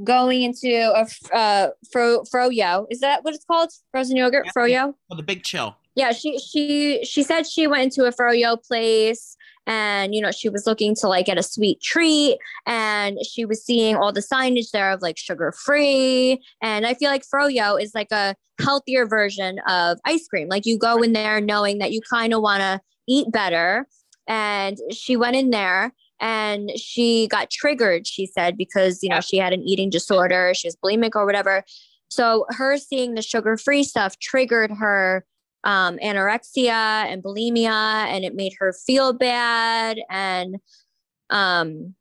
[0.03, 2.87] going into a uh fro froyo.
[2.91, 3.71] Is that what it's called?
[3.91, 4.53] Frozen yogurt yeah.
[4.53, 4.95] froyo?
[5.11, 5.77] Oh, the big chill.
[5.95, 10.49] Yeah, she she she said she went into a froyo place and you know she
[10.49, 14.71] was looking to like get a sweet treat and she was seeing all the signage
[14.73, 19.59] there of like sugar free and i feel like froyo is like a healthier version
[19.69, 22.81] of ice cream like you go in there knowing that you kind of want to
[23.07, 23.87] eat better
[24.27, 29.37] and she went in there and she got triggered she said because you know she
[29.37, 31.65] had an eating disorder she was bulimic or whatever
[32.09, 35.25] so her seeing the sugar free stuff triggered her
[35.65, 39.99] um, anorexia and bulimia, and it made her feel bad.
[40.09, 40.57] And
[41.31, 41.95] um,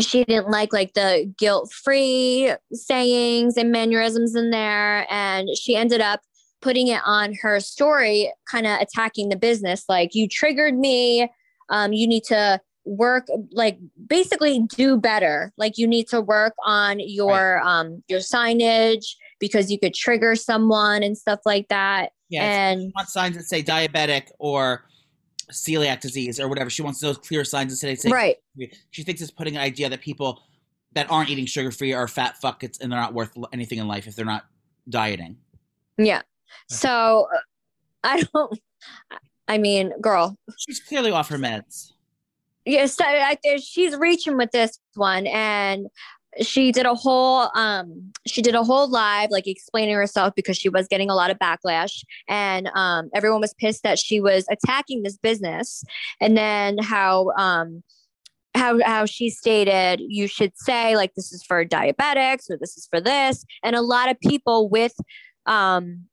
[0.00, 6.00] she didn't like like the guilt free sayings and mannerisms in there, and she ended
[6.00, 6.20] up
[6.60, 9.84] putting it on her story, kind of attacking the business.
[9.88, 11.30] Like you triggered me.
[11.68, 16.98] Um, you need to work like basically do better like you need to work on
[16.98, 17.80] your right.
[17.80, 23.10] um your signage because you could trigger someone and stuff like that yeah, and want
[23.10, 24.86] signs that say diabetic or
[25.52, 26.70] celiac disease or whatever.
[26.70, 28.36] She wants those clear signs of saying right.
[28.90, 30.42] She thinks it's putting an idea that people
[30.94, 34.06] that aren't eating sugar free are fat fuckets and they're not worth anything in life
[34.06, 34.46] if they're not
[34.88, 35.36] dieting.
[35.98, 36.22] Yeah.
[36.68, 37.38] So uh,
[38.02, 38.58] I don't.
[39.48, 40.38] I mean, girl.
[40.56, 41.91] She's clearly off her meds.
[42.64, 45.88] Yes, yeah, so she's reaching with this one, and
[46.40, 50.68] she did a whole um she did a whole live like explaining herself because she
[50.68, 55.02] was getting a lot of backlash and um everyone was pissed that she was attacking
[55.02, 55.84] this business
[56.20, 57.82] and then how um
[58.54, 62.86] how how she stated you should say like this is for diabetics or this is
[62.90, 64.94] for this and a lot of people with
[65.46, 66.04] um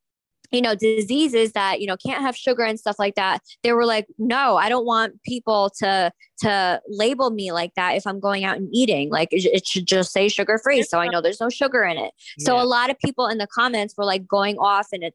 [0.51, 3.85] you know diseases that you know can't have sugar and stuff like that they were
[3.85, 8.43] like no i don't want people to to label me like that if i'm going
[8.45, 9.09] out and eating.
[9.09, 11.97] Like it, it should just say sugar free so i know there's no sugar in
[11.97, 12.11] it.
[12.39, 12.63] So Yeah.
[12.63, 15.13] a lot of people in the comments were like going off and it,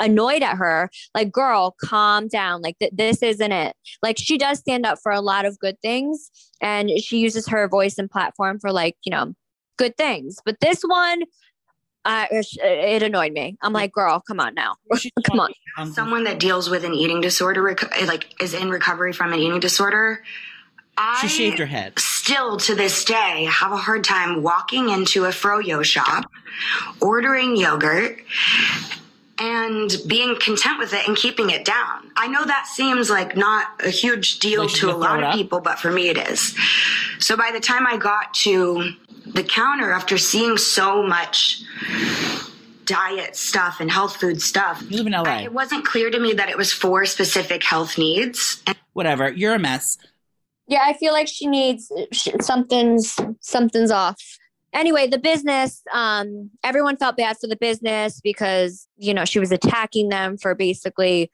[0.00, 2.62] annoyed at her like girl calm down.
[2.62, 3.76] Like th- this isn't it.
[4.02, 6.30] Like she does stand up for a lot of good things
[6.62, 9.34] and she uses her voice and platform for like you know
[9.76, 10.36] good things.
[10.44, 11.22] But this one
[12.08, 14.74] uh, it annoyed me i'm like girl come on now
[15.24, 15.50] come on
[15.92, 20.24] Someone that deals with an eating disorder, like is in recovery from an eating disorder.
[20.96, 21.96] I She shaved her head.
[22.00, 26.24] still to this day have a hard time walking into a froyo shop,
[27.00, 28.18] ordering yogurt,
[29.38, 32.10] and being content with it and keeping it down.
[32.16, 35.60] I know that seems like not a huge deal Like to a lot of people,
[35.60, 36.56] but for me it is.
[37.20, 38.94] So by the time I got to
[39.34, 41.62] the counter after seeing so much
[42.84, 45.42] diet stuff and health food stuff, You live in LA.
[45.42, 48.62] it wasn't clear to me that it was for specific health needs.
[48.66, 49.30] And Whatever.
[49.30, 49.98] You're a mess.
[50.66, 54.20] Yeah, I feel like she needs sh- something's something's off.
[54.74, 59.50] Anyway, the business, um, everyone felt bad for the business because you know she was
[59.52, 61.30] attacking them for basically,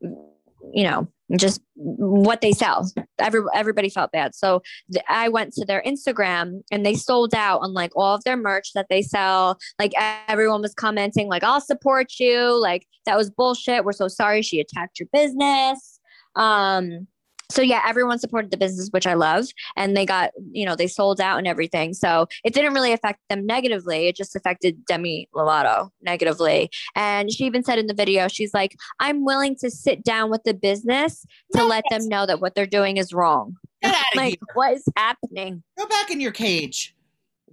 [0.00, 1.06] you know,
[1.36, 2.90] just what they sell.
[3.18, 4.34] Every everybody felt bad.
[4.34, 4.62] So
[4.92, 8.36] th- I went to their Instagram and they sold out on like all of their
[8.36, 9.58] merch that they sell.
[9.78, 9.92] Like
[10.28, 13.84] everyone was commenting, like "I'll support you." Like that was bullshit.
[13.84, 16.00] We're so sorry she attacked your business.
[16.36, 17.06] Um,
[17.50, 19.46] so yeah, everyone supported the business, which I love,
[19.76, 21.92] and they got you know they sold out and everything.
[21.94, 24.08] So it didn't really affect them negatively.
[24.08, 26.70] It just affected Demi Lovato negatively.
[26.94, 30.44] And she even said in the video, she's like, "I'm willing to sit down with
[30.44, 34.16] the business to let them know that what they're doing is wrong." Get out of
[34.16, 34.38] Like, here.
[34.54, 35.62] what is happening?
[35.78, 36.94] Go back in your cage,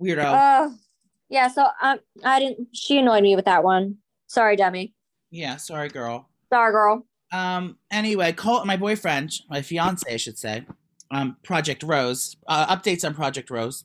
[0.02, 0.26] weirdo.
[0.26, 0.70] Uh,
[1.30, 1.48] yeah.
[1.48, 2.68] So um, I didn't.
[2.74, 3.98] She annoyed me with that one.
[4.28, 4.94] Sorry, Demi.
[5.32, 6.30] yeah, sorry, girl.
[6.52, 7.06] Sorry, girl.
[7.32, 7.78] Um.
[7.92, 10.66] Anyway, Col- my boyfriend, my fiance, I should say,
[11.12, 12.38] um, Project Rose.
[12.48, 13.84] Uh, updates on Project Rose.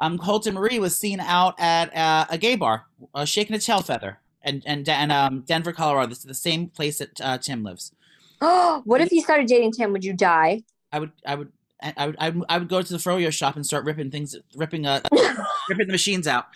[0.00, 3.82] Um, Colton Marie was seen out at uh, a gay bar, uh, shaking a tail
[3.82, 6.08] feather, and and and um, Denver, Colorado.
[6.08, 7.92] This is the same place that uh, Tim lives.
[8.40, 9.92] Oh, what if you started dating Tim?
[9.92, 10.62] Would you die?
[10.92, 11.52] I would, I would,
[11.82, 14.10] I I would, I would, I would go to the froyo shop and start ripping
[14.10, 15.00] things, ripping uh,
[15.68, 16.46] ripping the machines out,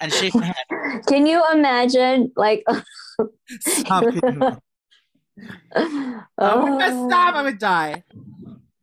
[0.00, 0.54] and head.
[1.08, 2.30] Can you imagine?
[2.36, 2.64] Like,
[5.72, 5.78] Stop.
[5.78, 6.24] it.
[6.38, 7.34] oh, stop!
[7.34, 8.04] I would die.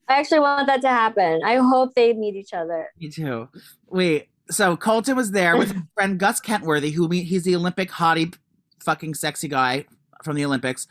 [0.08, 1.42] I actually want that to happen.
[1.46, 2.90] I hope they meet each other.
[3.00, 3.48] Me too.
[3.88, 8.36] Wait, so Colton was there with his friend Gus Kenworthy, who he's the Olympic hottie,
[8.84, 9.86] fucking sexy guy
[10.24, 10.88] from the Olympics,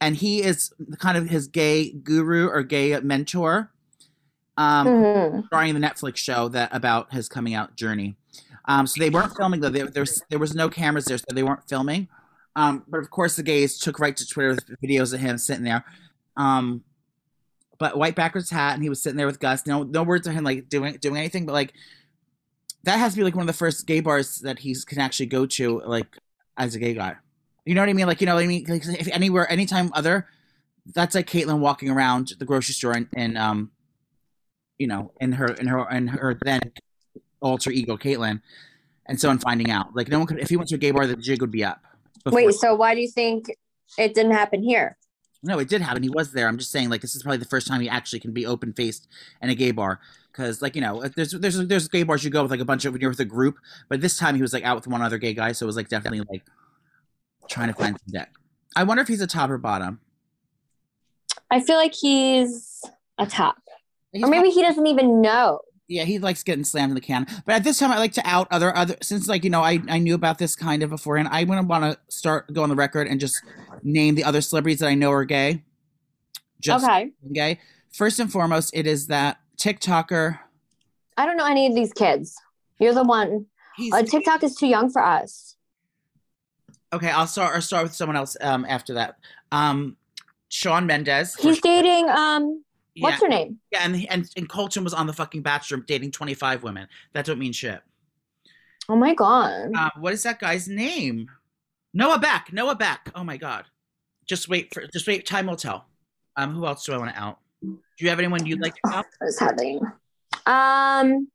[0.00, 3.70] and he is kind of his gay guru or gay mentor,
[4.56, 5.46] um, Mhm.
[5.46, 8.16] starring the Netflix show that about his coming out journey.
[8.66, 9.70] Um, so they weren't filming though.
[9.70, 12.06] There, there, was, there was no cameras there, so they weren't filming.
[12.54, 15.64] Um, but of course, the gays took right to Twitter with videos of him sitting
[15.64, 15.84] there.
[16.36, 16.84] Um,
[17.78, 19.66] but white backwards hat, and he was sitting there with Gus.
[19.66, 21.72] No, no words of him like doing doing anything, but like
[22.84, 25.26] that has to be like one of the first gay bars that he can actually
[25.26, 26.18] go to, like
[26.56, 27.16] as a gay guy.
[27.64, 28.06] You know what I mean?
[28.06, 28.64] Like you know what I mean?
[28.68, 30.28] Like if anywhere, anytime other,
[30.94, 33.70] that's like Caitlyn walking around the grocery store and, and um,
[34.78, 36.60] you know, in her in her in her then
[37.40, 38.40] alter ego Caitlyn,
[39.06, 39.94] and so on finding out.
[39.94, 41.64] Like no one could if he went to a gay bar, the jig would be
[41.64, 41.82] up.
[42.24, 43.50] Before- Wait, so why do you think
[43.98, 44.96] it didn't happen here?
[45.44, 46.02] No, it did happen.
[46.04, 46.46] He was there.
[46.46, 48.72] I'm just saying, like, this is probably the first time he actually can be open
[48.72, 49.08] faced
[49.40, 49.98] in a gay bar.
[50.30, 52.64] Because, like, you know, uh, there's there's there's gay bars you go with like a
[52.64, 53.56] bunch of when you're with a group,
[53.88, 55.76] but this time he was like out with one other gay guy, so it was
[55.76, 56.42] like definitely like
[57.50, 58.28] trying to find some dick.
[58.76, 60.00] I wonder if he's a top or bottom.
[61.50, 62.80] I feel like he's
[63.18, 63.56] a top,
[64.12, 65.60] He's or maybe he doesn't even know.
[65.92, 67.26] Yeah, he likes getting slammed in the can.
[67.44, 69.80] But at this time, I like to out other other since like you know I
[69.88, 71.28] I knew about this kind of beforehand.
[71.30, 73.42] I wouldn't want to start go on the record and just
[73.82, 75.62] name the other celebrities that I know are gay.
[76.60, 77.60] Just okay, gay.
[77.92, 80.38] First and foremost, it is that TikToker.
[81.18, 82.34] I don't know any of these kids.
[82.78, 83.46] You're the one.
[83.92, 85.56] Uh, TikTok is too young for us.
[86.92, 87.10] okay.
[87.10, 87.54] I'll start.
[87.54, 88.36] I'll start with someone else.
[88.40, 89.16] Um, after that,
[89.50, 89.96] um,
[90.48, 91.34] Shawn Mendes.
[91.36, 92.08] He's dating.
[92.08, 92.64] Um,
[92.94, 93.58] yeah, what's her name?
[93.70, 96.88] yeah, and and and Colton was on the fucking Bachelor dating twenty five women.
[97.12, 97.80] That don't mean shit.
[98.88, 99.70] Oh my god.
[99.76, 101.28] Uh, what is that guy's name?
[101.94, 102.52] Noah Beck.
[102.52, 103.10] Noah Beck.
[103.14, 103.64] Oh my god.
[104.26, 104.86] Just wait for.
[104.92, 105.26] Just wait.
[105.26, 105.86] Time will tell.
[106.36, 107.38] Um, who else do I want to out?
[107.62, 109.06] Do you have anyone you'd like to out?
[109.18, 109.80] What's happening?
[110.46, 111.28] Um,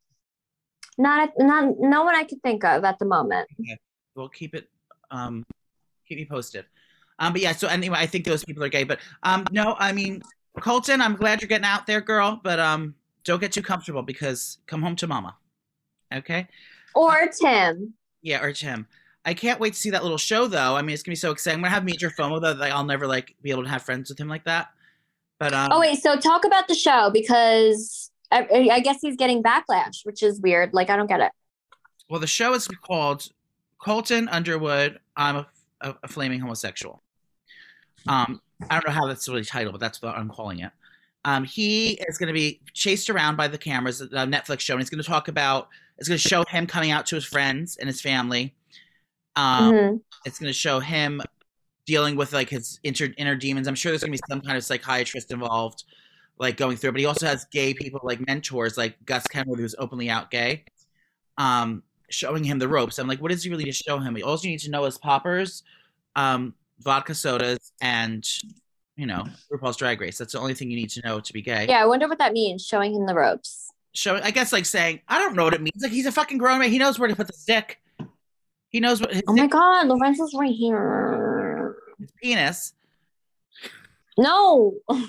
[0.98, 3.48] not not no one I could think of at the moment.
[4.16, 4.68] We'll keep it.
[5.12, 5.46] Um,
[6.08, 6.66] keep me posted.
[7.20, 7.54] Um, but yeah.
[7.54, 8.84] So anyway, I think those people are gay.
[8.84, 10.22] But um, no, I mean,
[10.62, 12.40] Colton, I'm glad you're getting out there, girl.
[12.44, 15.36] But um, don't get too comfortable because come home to mama.
[16.14, 16.48] Okay.
[16.96, 17.94] Or Tim.
[18.22, 18.88] Yeah, or Tim.
[19.26, 20.76] I can't wait to see that little show though.
[20.76, 21.58] I mean, it's gonna be so exciting.
[21.60, 22.54] I'm gonna have major FOMO though.
[22.54, 24.70] Like, I'll never like be able to have friends with him like that.
[25.40, 29.44] But um, Oh wait, so talk about the show because I, I guess he's getting
[29.44, 30.74] backlash, which is weird.
[30.74, 31.32] Like I don't get it.
[32.10, 33.28] well, the show is called
[33.80, 35.00] Colton Underwood.
[35.16, 35.48] I'm a,
[35.82, 37.04] a, a flaming homosexual.
[38.08, 40.72] Um, I don't know how that's really titled, but that's what I'm calling it.
[41.26, 44.82] Um, he is going to be chased around by the cameras, a Netflix show, and
[44.82, 45.68] he's going to talk about.
[45.98, 48.56] It's going to show him coming out to his friends and his family.
[49.36, 50.02] Um, Mhm.
[50.26, 51.22] it's going to show him
[51.86, 53.68] dealing with like his inner inner demons.
[53.68, 55.84] I'm sure there's going to be some kind of psychiatrist involved,
[56.40, 56.90] like going through.
[56.90, 56.94] it.
[56.94, 60.66] But he also has gay people like mentors, like Gus Kenwood, who's openly out gay,
[61.38, 63.00] um, showing him the ropes.
[63.00, 64.18] I'm like, what does he really need to show him?
[64.24, 65.64] All you need to know is poppers,
[66.16, 68.28] um, vodka sodas, and
[68.96, 70.18] you know RuPaul's Drag Race.
[70.18, 71.66] That's the only thing you need to know to be gay.
[71.68, 72.66] Yeah, I wonder what that means.
[72.66, 73.70] Showing him the ropes.
[73.94, 75.82] Showing, I guess, like saying, I don't know what it means.
[75.82, 76.70] Like he's a fucking grown man.
[76.70, 77.82] He knows where to put the stick.
[78.70, 81.76] He knows what his, Oh my god, Lorenzo's right here.
[82.00, 82.74] his penis.
[84.18, 84.76] No.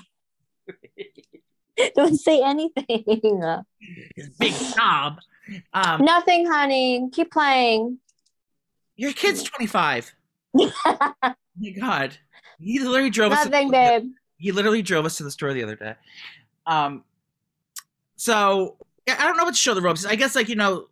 [1.94, 3.04] Don't say anything.
[4.16, 5.18] his big knob.
[5.72, 7.08] Um, Nothing, honey.
[7.12, 7.98] Keep playing.
[8.96, 10.12] your kid's 25.
[10.58, 11.12] Oh
[11.60, 12.16] my God.
[12.60, 13.44] He literally drove us.
[13.44, 14.10] Nothing, to, babe.
[14.36, 15.94] He literally drove us to the store the other day.
[16.66, 17.04] Um,
[18.16, 18.76] so
[19.08, 20.04] I don't know what to show the ropes.
[20.04, 20.88] I guess like you know,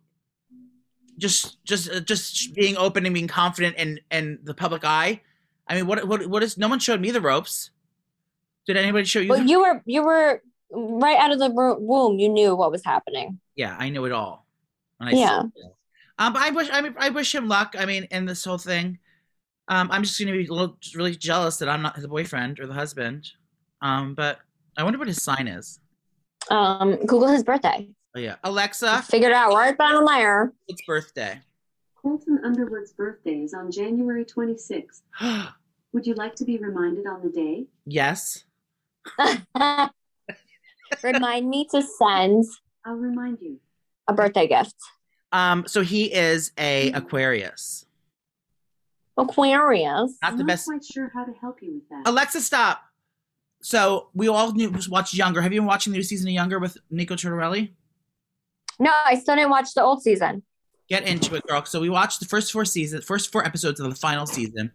[1.17, 5.21] just just uh, just being open and being confident in in the public eye.
[5.67, 6.57] I mean, what what what is?
[6.57, 7.71] No one showed me the ropes.
[8.65, 9.29] Did anybody show you?
[9.29, 10.41] Well, you were you were
[10.71, 12.19] right out of the womb.
[12.19, 13.39] You knew what was happening.
[13.55, 14.45] yeah, I knew it all.
[14.99, 15.43] And I Yeah.
[16.19, 17.75] Um, but I wish I, mean, I wish him luck.
[17.77, 18.97] I mean, in this whole thing,
[19.69, 22.67] um, I'm just gonna be a little really jealous that I'm not his boyfriend or
[22.67, 23.27] the husband.
[23.81, 24.39] Um, but
[24.77, 25.79] I wonder what his sign is.
[26.49, 27.89] Um, Google his birthday.
[28.15, 30.53] Oh yeah, Alexa, Figured it out right down there.
[30.67, 31.39] it's birthday.
[32.01, 35.01] Colton Underwood's birthday is on January 26th.
[35.93, 37.65] Would you like to be reminded on the day?
[37.85, 38.43] yes.
[41.03, 42.45] Remind me to send
[42.85, 43.59] I'll remind you.
[44.07, 44.75] a birthday gift.
[45.33, 47.85] Um, so he is a Aquarius.
[49.17, 50.13] Aquarius.
[50.21, 50.21] Not the best.
[50.23, 50.65] I'm the not best.
[50.65, 52.03] quite sure how to help you with that.
[52.09, 52.81] Alexa, stop.
[53.61, 55.41] So we all knew, watched Younger.
[55.41, 57.69] Have you been watching the new season of Younger with Nico Tortorella?
[58.79, 60.43] No, I still didn't watch the old season.
[60.87, 61.65] get into it, girl.
[61.65, 64.71] So we watched the first four seasons, first four episodes of the final season,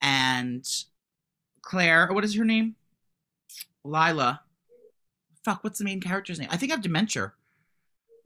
[0.00, 0.64] and
[1.62, 2.76] Claire, or what is her name?
[3.82, 4.40] Lila.
[5.44, 6.48] Fuck, what's the main character's name?
[6.52, 7.32] I think I have dementia.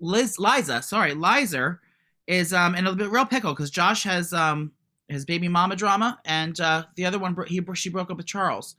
[0.00, 1.78] Liz, Liza, sorry, Liza
[2.26, 4.72] is um in a bit real pickle because Josh has um
[5.08, 8.76] his baby mama drama, and uh the other one he she broke up with Charles.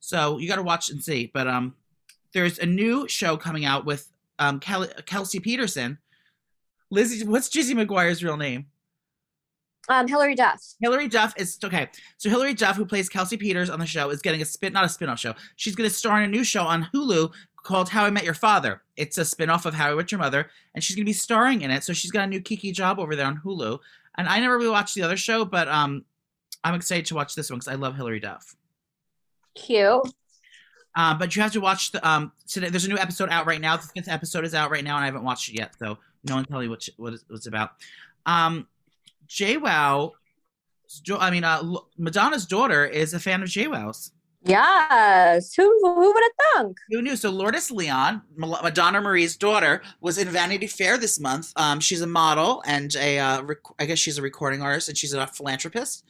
[0.00, 1.30] So you got to watch and see.
[1.32, 1.74] But um,
[2.32, 5.98] there's a new show coming out with um Kel- Kelsey Peterson.
[6.90, 8.66] Lizzie, what's Jizzy McGuire's real name?
[9.90, 10.60] Um, Hilary Duff.
[10.80, 11.88] Hilary Duff is okay.
[12.18, 14.84] So Hilary Duff, who plays Kelsey Peters on the show, is getting a spin not
[14.84, 15.34] a spin-off show.
[15.56, 18.34] She's going to star in a new show on Hulu called How I Met Your
[18.34, 18.82] Father.
[18.96, 21.62] It's a spin-off of How I Met Your Mother, and she's going to be starring
[21.62, 21.84] in it.
[21.84, 23.78] So she's got a new Kiki job over there on Hulu.
[24.18, 26.04] And I never really watched the other show, but um,
[26.64, 28.56] I'm excited to watch this one because I love Hilary Duff.
[29.54, 30.02] Cute.
[30.96, 32.68] Uh, but you have to watch the um today.
[32.68, 33.76] There's a new episode out right now.
[33.76, 36.34] The fifth episode is out right now, and I haven't watched it yet, so no
[36.34, 37.70] one tell me what what it's, about.
[38.26, 38.66] Um,
[39.28, 40.12] JWoww,
[41.18, 41.62] I mean, uh,
[41.96, 44.10] Madonna's daughter is a fan of JWoww's.
[44.48, 45.54] Yes.
[45.54, 46.78] Who who would have thunk?
[46.88, 47.16] Who knew?
[47.16, 51.52] So Lourdes Leon, Madonna Marie's daughter, was in Vanity Fair this month.
[51.56, 54.96] Um, she's a model and a, uh, rec- I guess she's a recording artist and
[54.96, 56.04] she's a philanthropist.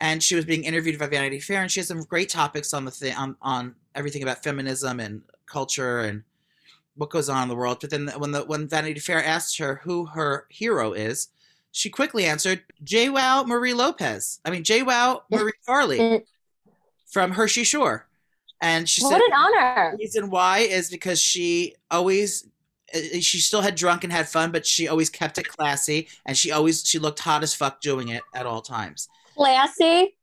[0.00, 2.84] And she was being interviewed by Vanity Fair, and she has some great topics on
[2.84, 6.22] the thing on, on everything about feminism and culture and
[6.94, 7.78] what goes on in the world.
[7.80, 11.28] But then when the when Vanity Fair asked her who her hero is,
[11.72, 14.40] she quickly answered JWoww Marie Lopez.
[14.44, 16.22] I mean JWoww Marie Farley.
[17.10, 18.06] From Jersey Shore.
[18.60, 19.90] And she Well, said what an honor.
[19.92, 22.48] The reason why is because she always
[22.94, 26.36] uh, she still had drunk and had fun but she always kept it classy and
[26.36, 30.16] she always she looked hot as fuck doing it at all times Classy.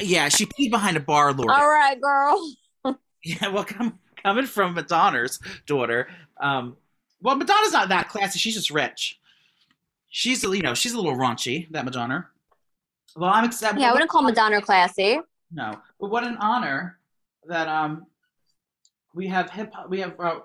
[0.00, 2.52] yeah she peed behind a bar lord All right, girl.
[3.24, 6.08] yeah well come, coming from madonna's daughter
[6.40, 6.76] um
[7.22, 9.20] well madonna's not that classy she's just rich
[10.08, 12.26] she's you know she's a little raunchy that madonna
[13.16, 15.20] well i'm excited Yeah, I wouldn't call Madonna classy.
[15.50, 16.98] No, but what an honor
[17.46, 18.06] that um
[19.14, 20.40] we have hip we have uh,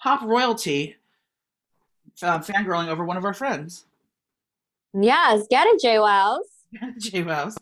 [0.00, 0.96] pop royalty
[2.22, 3.84] uh, fangirling over one of our friends,
[4.98, 6.46] Yes, get it, J Wows.
[6.98, 7.56] J Wells.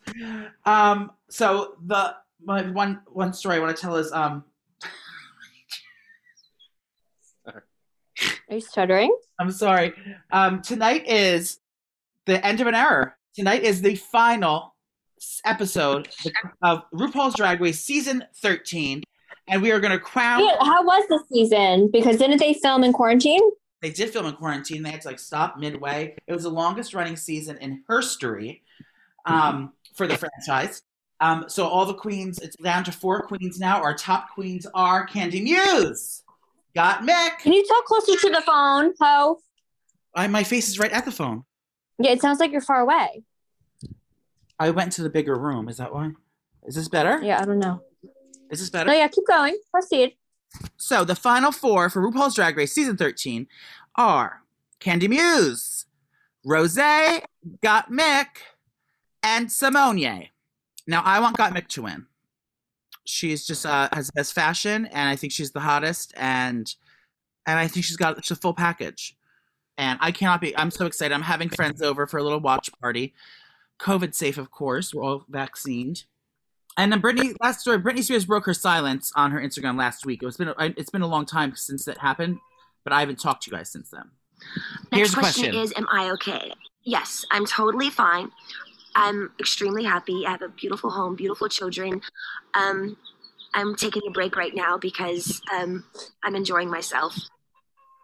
[0.65, 2.15] Um, so the
[2.45, 4.45] my one one story I want to tell is um
[7.47, 7.63] Are
[8.51, 9.17] you stuttering?
[9.39, 9.95] I'm sorry
[10.31, 11.59] um tonight is
[12.27, 13.15] the end of an era.
[13.35, 14.74] tonight is the final
[15.45, 16.09] episode
[16.63, 19.03] of RuPaul's Drag Race season 13,
[19.49, 20.45] and we are going to crown.
[20.45, 21.91] Yeah, how was the season?
[21.93, 23.43] Because didn't they film in quarantine?
[23.83, 24.83] They did film in quarantine.
[24.83, 26.17] They had to like stop midway.
[26.27, 28.63] It was the longest running season in history
[29.27, 30.83] um, for the franchise.
[31.21, 33.83] Um, so all the queens, it's down to four queens now.
[33.83, 36.23] Our top queens are Kandy Muse,
[36.75, 37.39] Gottmik.
[37.39, 39.39] Can you talk closer to the phone, Ho?
[40.15, 41.45] I, my face is right at the phone.
[41.99, 43.23] Yeah, it sounds like you're far away.
[44.59, 45.69] I went to the bigger room.
[45.69, 46.13] Is that why?
[46.67, 47.21] Is this better?
[47.23, 47.83] Yeah, I don't know.
[48.51, 48.91] Is this better?
[48.91, 49.59] Oh, yeah, keep going.
[49.71, 50.17] Proceed.
[50.77, 53.49] So the final four for RuPaul's Drag Race season 13
[53.97, 54.43] are
[54.81, 55.87] Kandy Muse,
[56.45, 58.27] Rose, Gottmik,
[59.23, 60.29] and Simone.
[60.87, 62.07] Now I want Gottmik to win.
[63.05, 66.73] She's just uh, has the best fashion, and I think she's the hottest, and
[67.47, 69.17] and I think she's got the full package.
[69.77, 70.57] And I cannot be.
[70.57, 71.13] I'm so excited.
[71.13, 73.13] I'm having friends over for a little watch party.
[73.81, 74.95] COVID safe, of course.
[74.95, 76.05] We're all vaccinated.
[76.77, 77.79] And then Britney, last story.
[77.79, 80.23] Britney Spears broke her silence on her Instagram last week.
[80.23, 82.39] It was been it's been a long time since that happened,
[82.83, 84.11] but I haven't talked to you guys since then.
[84.91, 85.63] Here's Next the question, question.
[85.63, 86.53] is Am I okay?
[86.83, 88.31] Yes, I'm totally fine.
[88.97, 90.25] I'm extremely happy.
[90.27, 92.01] I have a beautiful home, beautiful children.
[92.55, 92.97] Um,
[93.55, 95.85] I'm taking a break right now because um,
[96.23, 97.17] I'm enjoying myself.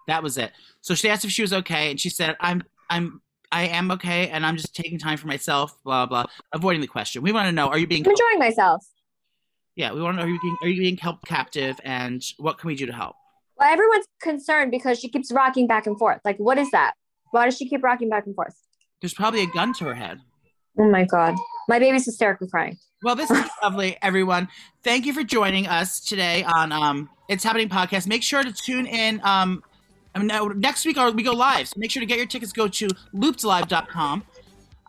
[0.06, 0.52] That was it.
[0.80, 3.20] So she asked if she was okay, and she said, "I'm, I'm,
[3.52, 6.24] I am okay, and I'm just taking time for myself." Blah blah.
[6.52, 7.22] Avoiding the question.
[7.22, 8.04] We want to know: Are you being?
[8.04, 8.84] I'm enjoying myself.
[9.76, 12.58] Yeah, we want to know: Are you being, are you being held captive, and what
[12.58, 13.16] can we do to help?
[13.58, 16.20] Well, everyone's concerned because she keeps rocking back and forth.
[16.24, 16.94] Like, what is that?
[17.30, 18.54] Why does she keep rocking back and forth?
[19.00, 20.20] There's probably a gun to her head.
[20.78, 21.36] Oh my god,
[21.68, 22.78] my baby's hysterically crying.
[23.02, 24.48] Well, this is lovely, everyone.
[24.82, 28.06] Thank you for joining us today on um, It's Happening podcast.
[28.06, 29.20] Make sure to tune in.
[29.24, 29.62] Um,
[30.14, 32.52] I mean, no, next week we go live, so make sure to get your tickets.
[32.52, 34.24] Go to loopedlive.com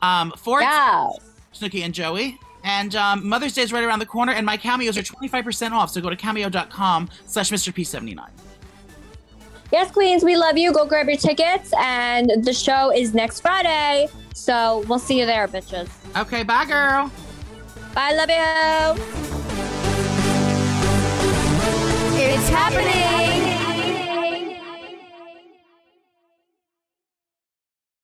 [0.02, 1.10] um, for Yeah.
[1.54, 2.40] Snooki and Joey.
[2.64, 5.90] And um, Mother's Day is right around the corner, and my cameos are 25% off.
[5.90, 7.74] So go to cameo.com slash Mr.
[7.74, 8.20] P79.
[9.72, 10.72] Yes, Queens, we love you.
[10.74, 14.10] Go grab your tickets, and the show is next Friday.
[14.34, 15.90] So we'll see you there, bitches.
[16.20, 17.12] Okay, bye, girl.
[17.96, 19.02] Bye, love you.
[22.24, 23.51] It's happening.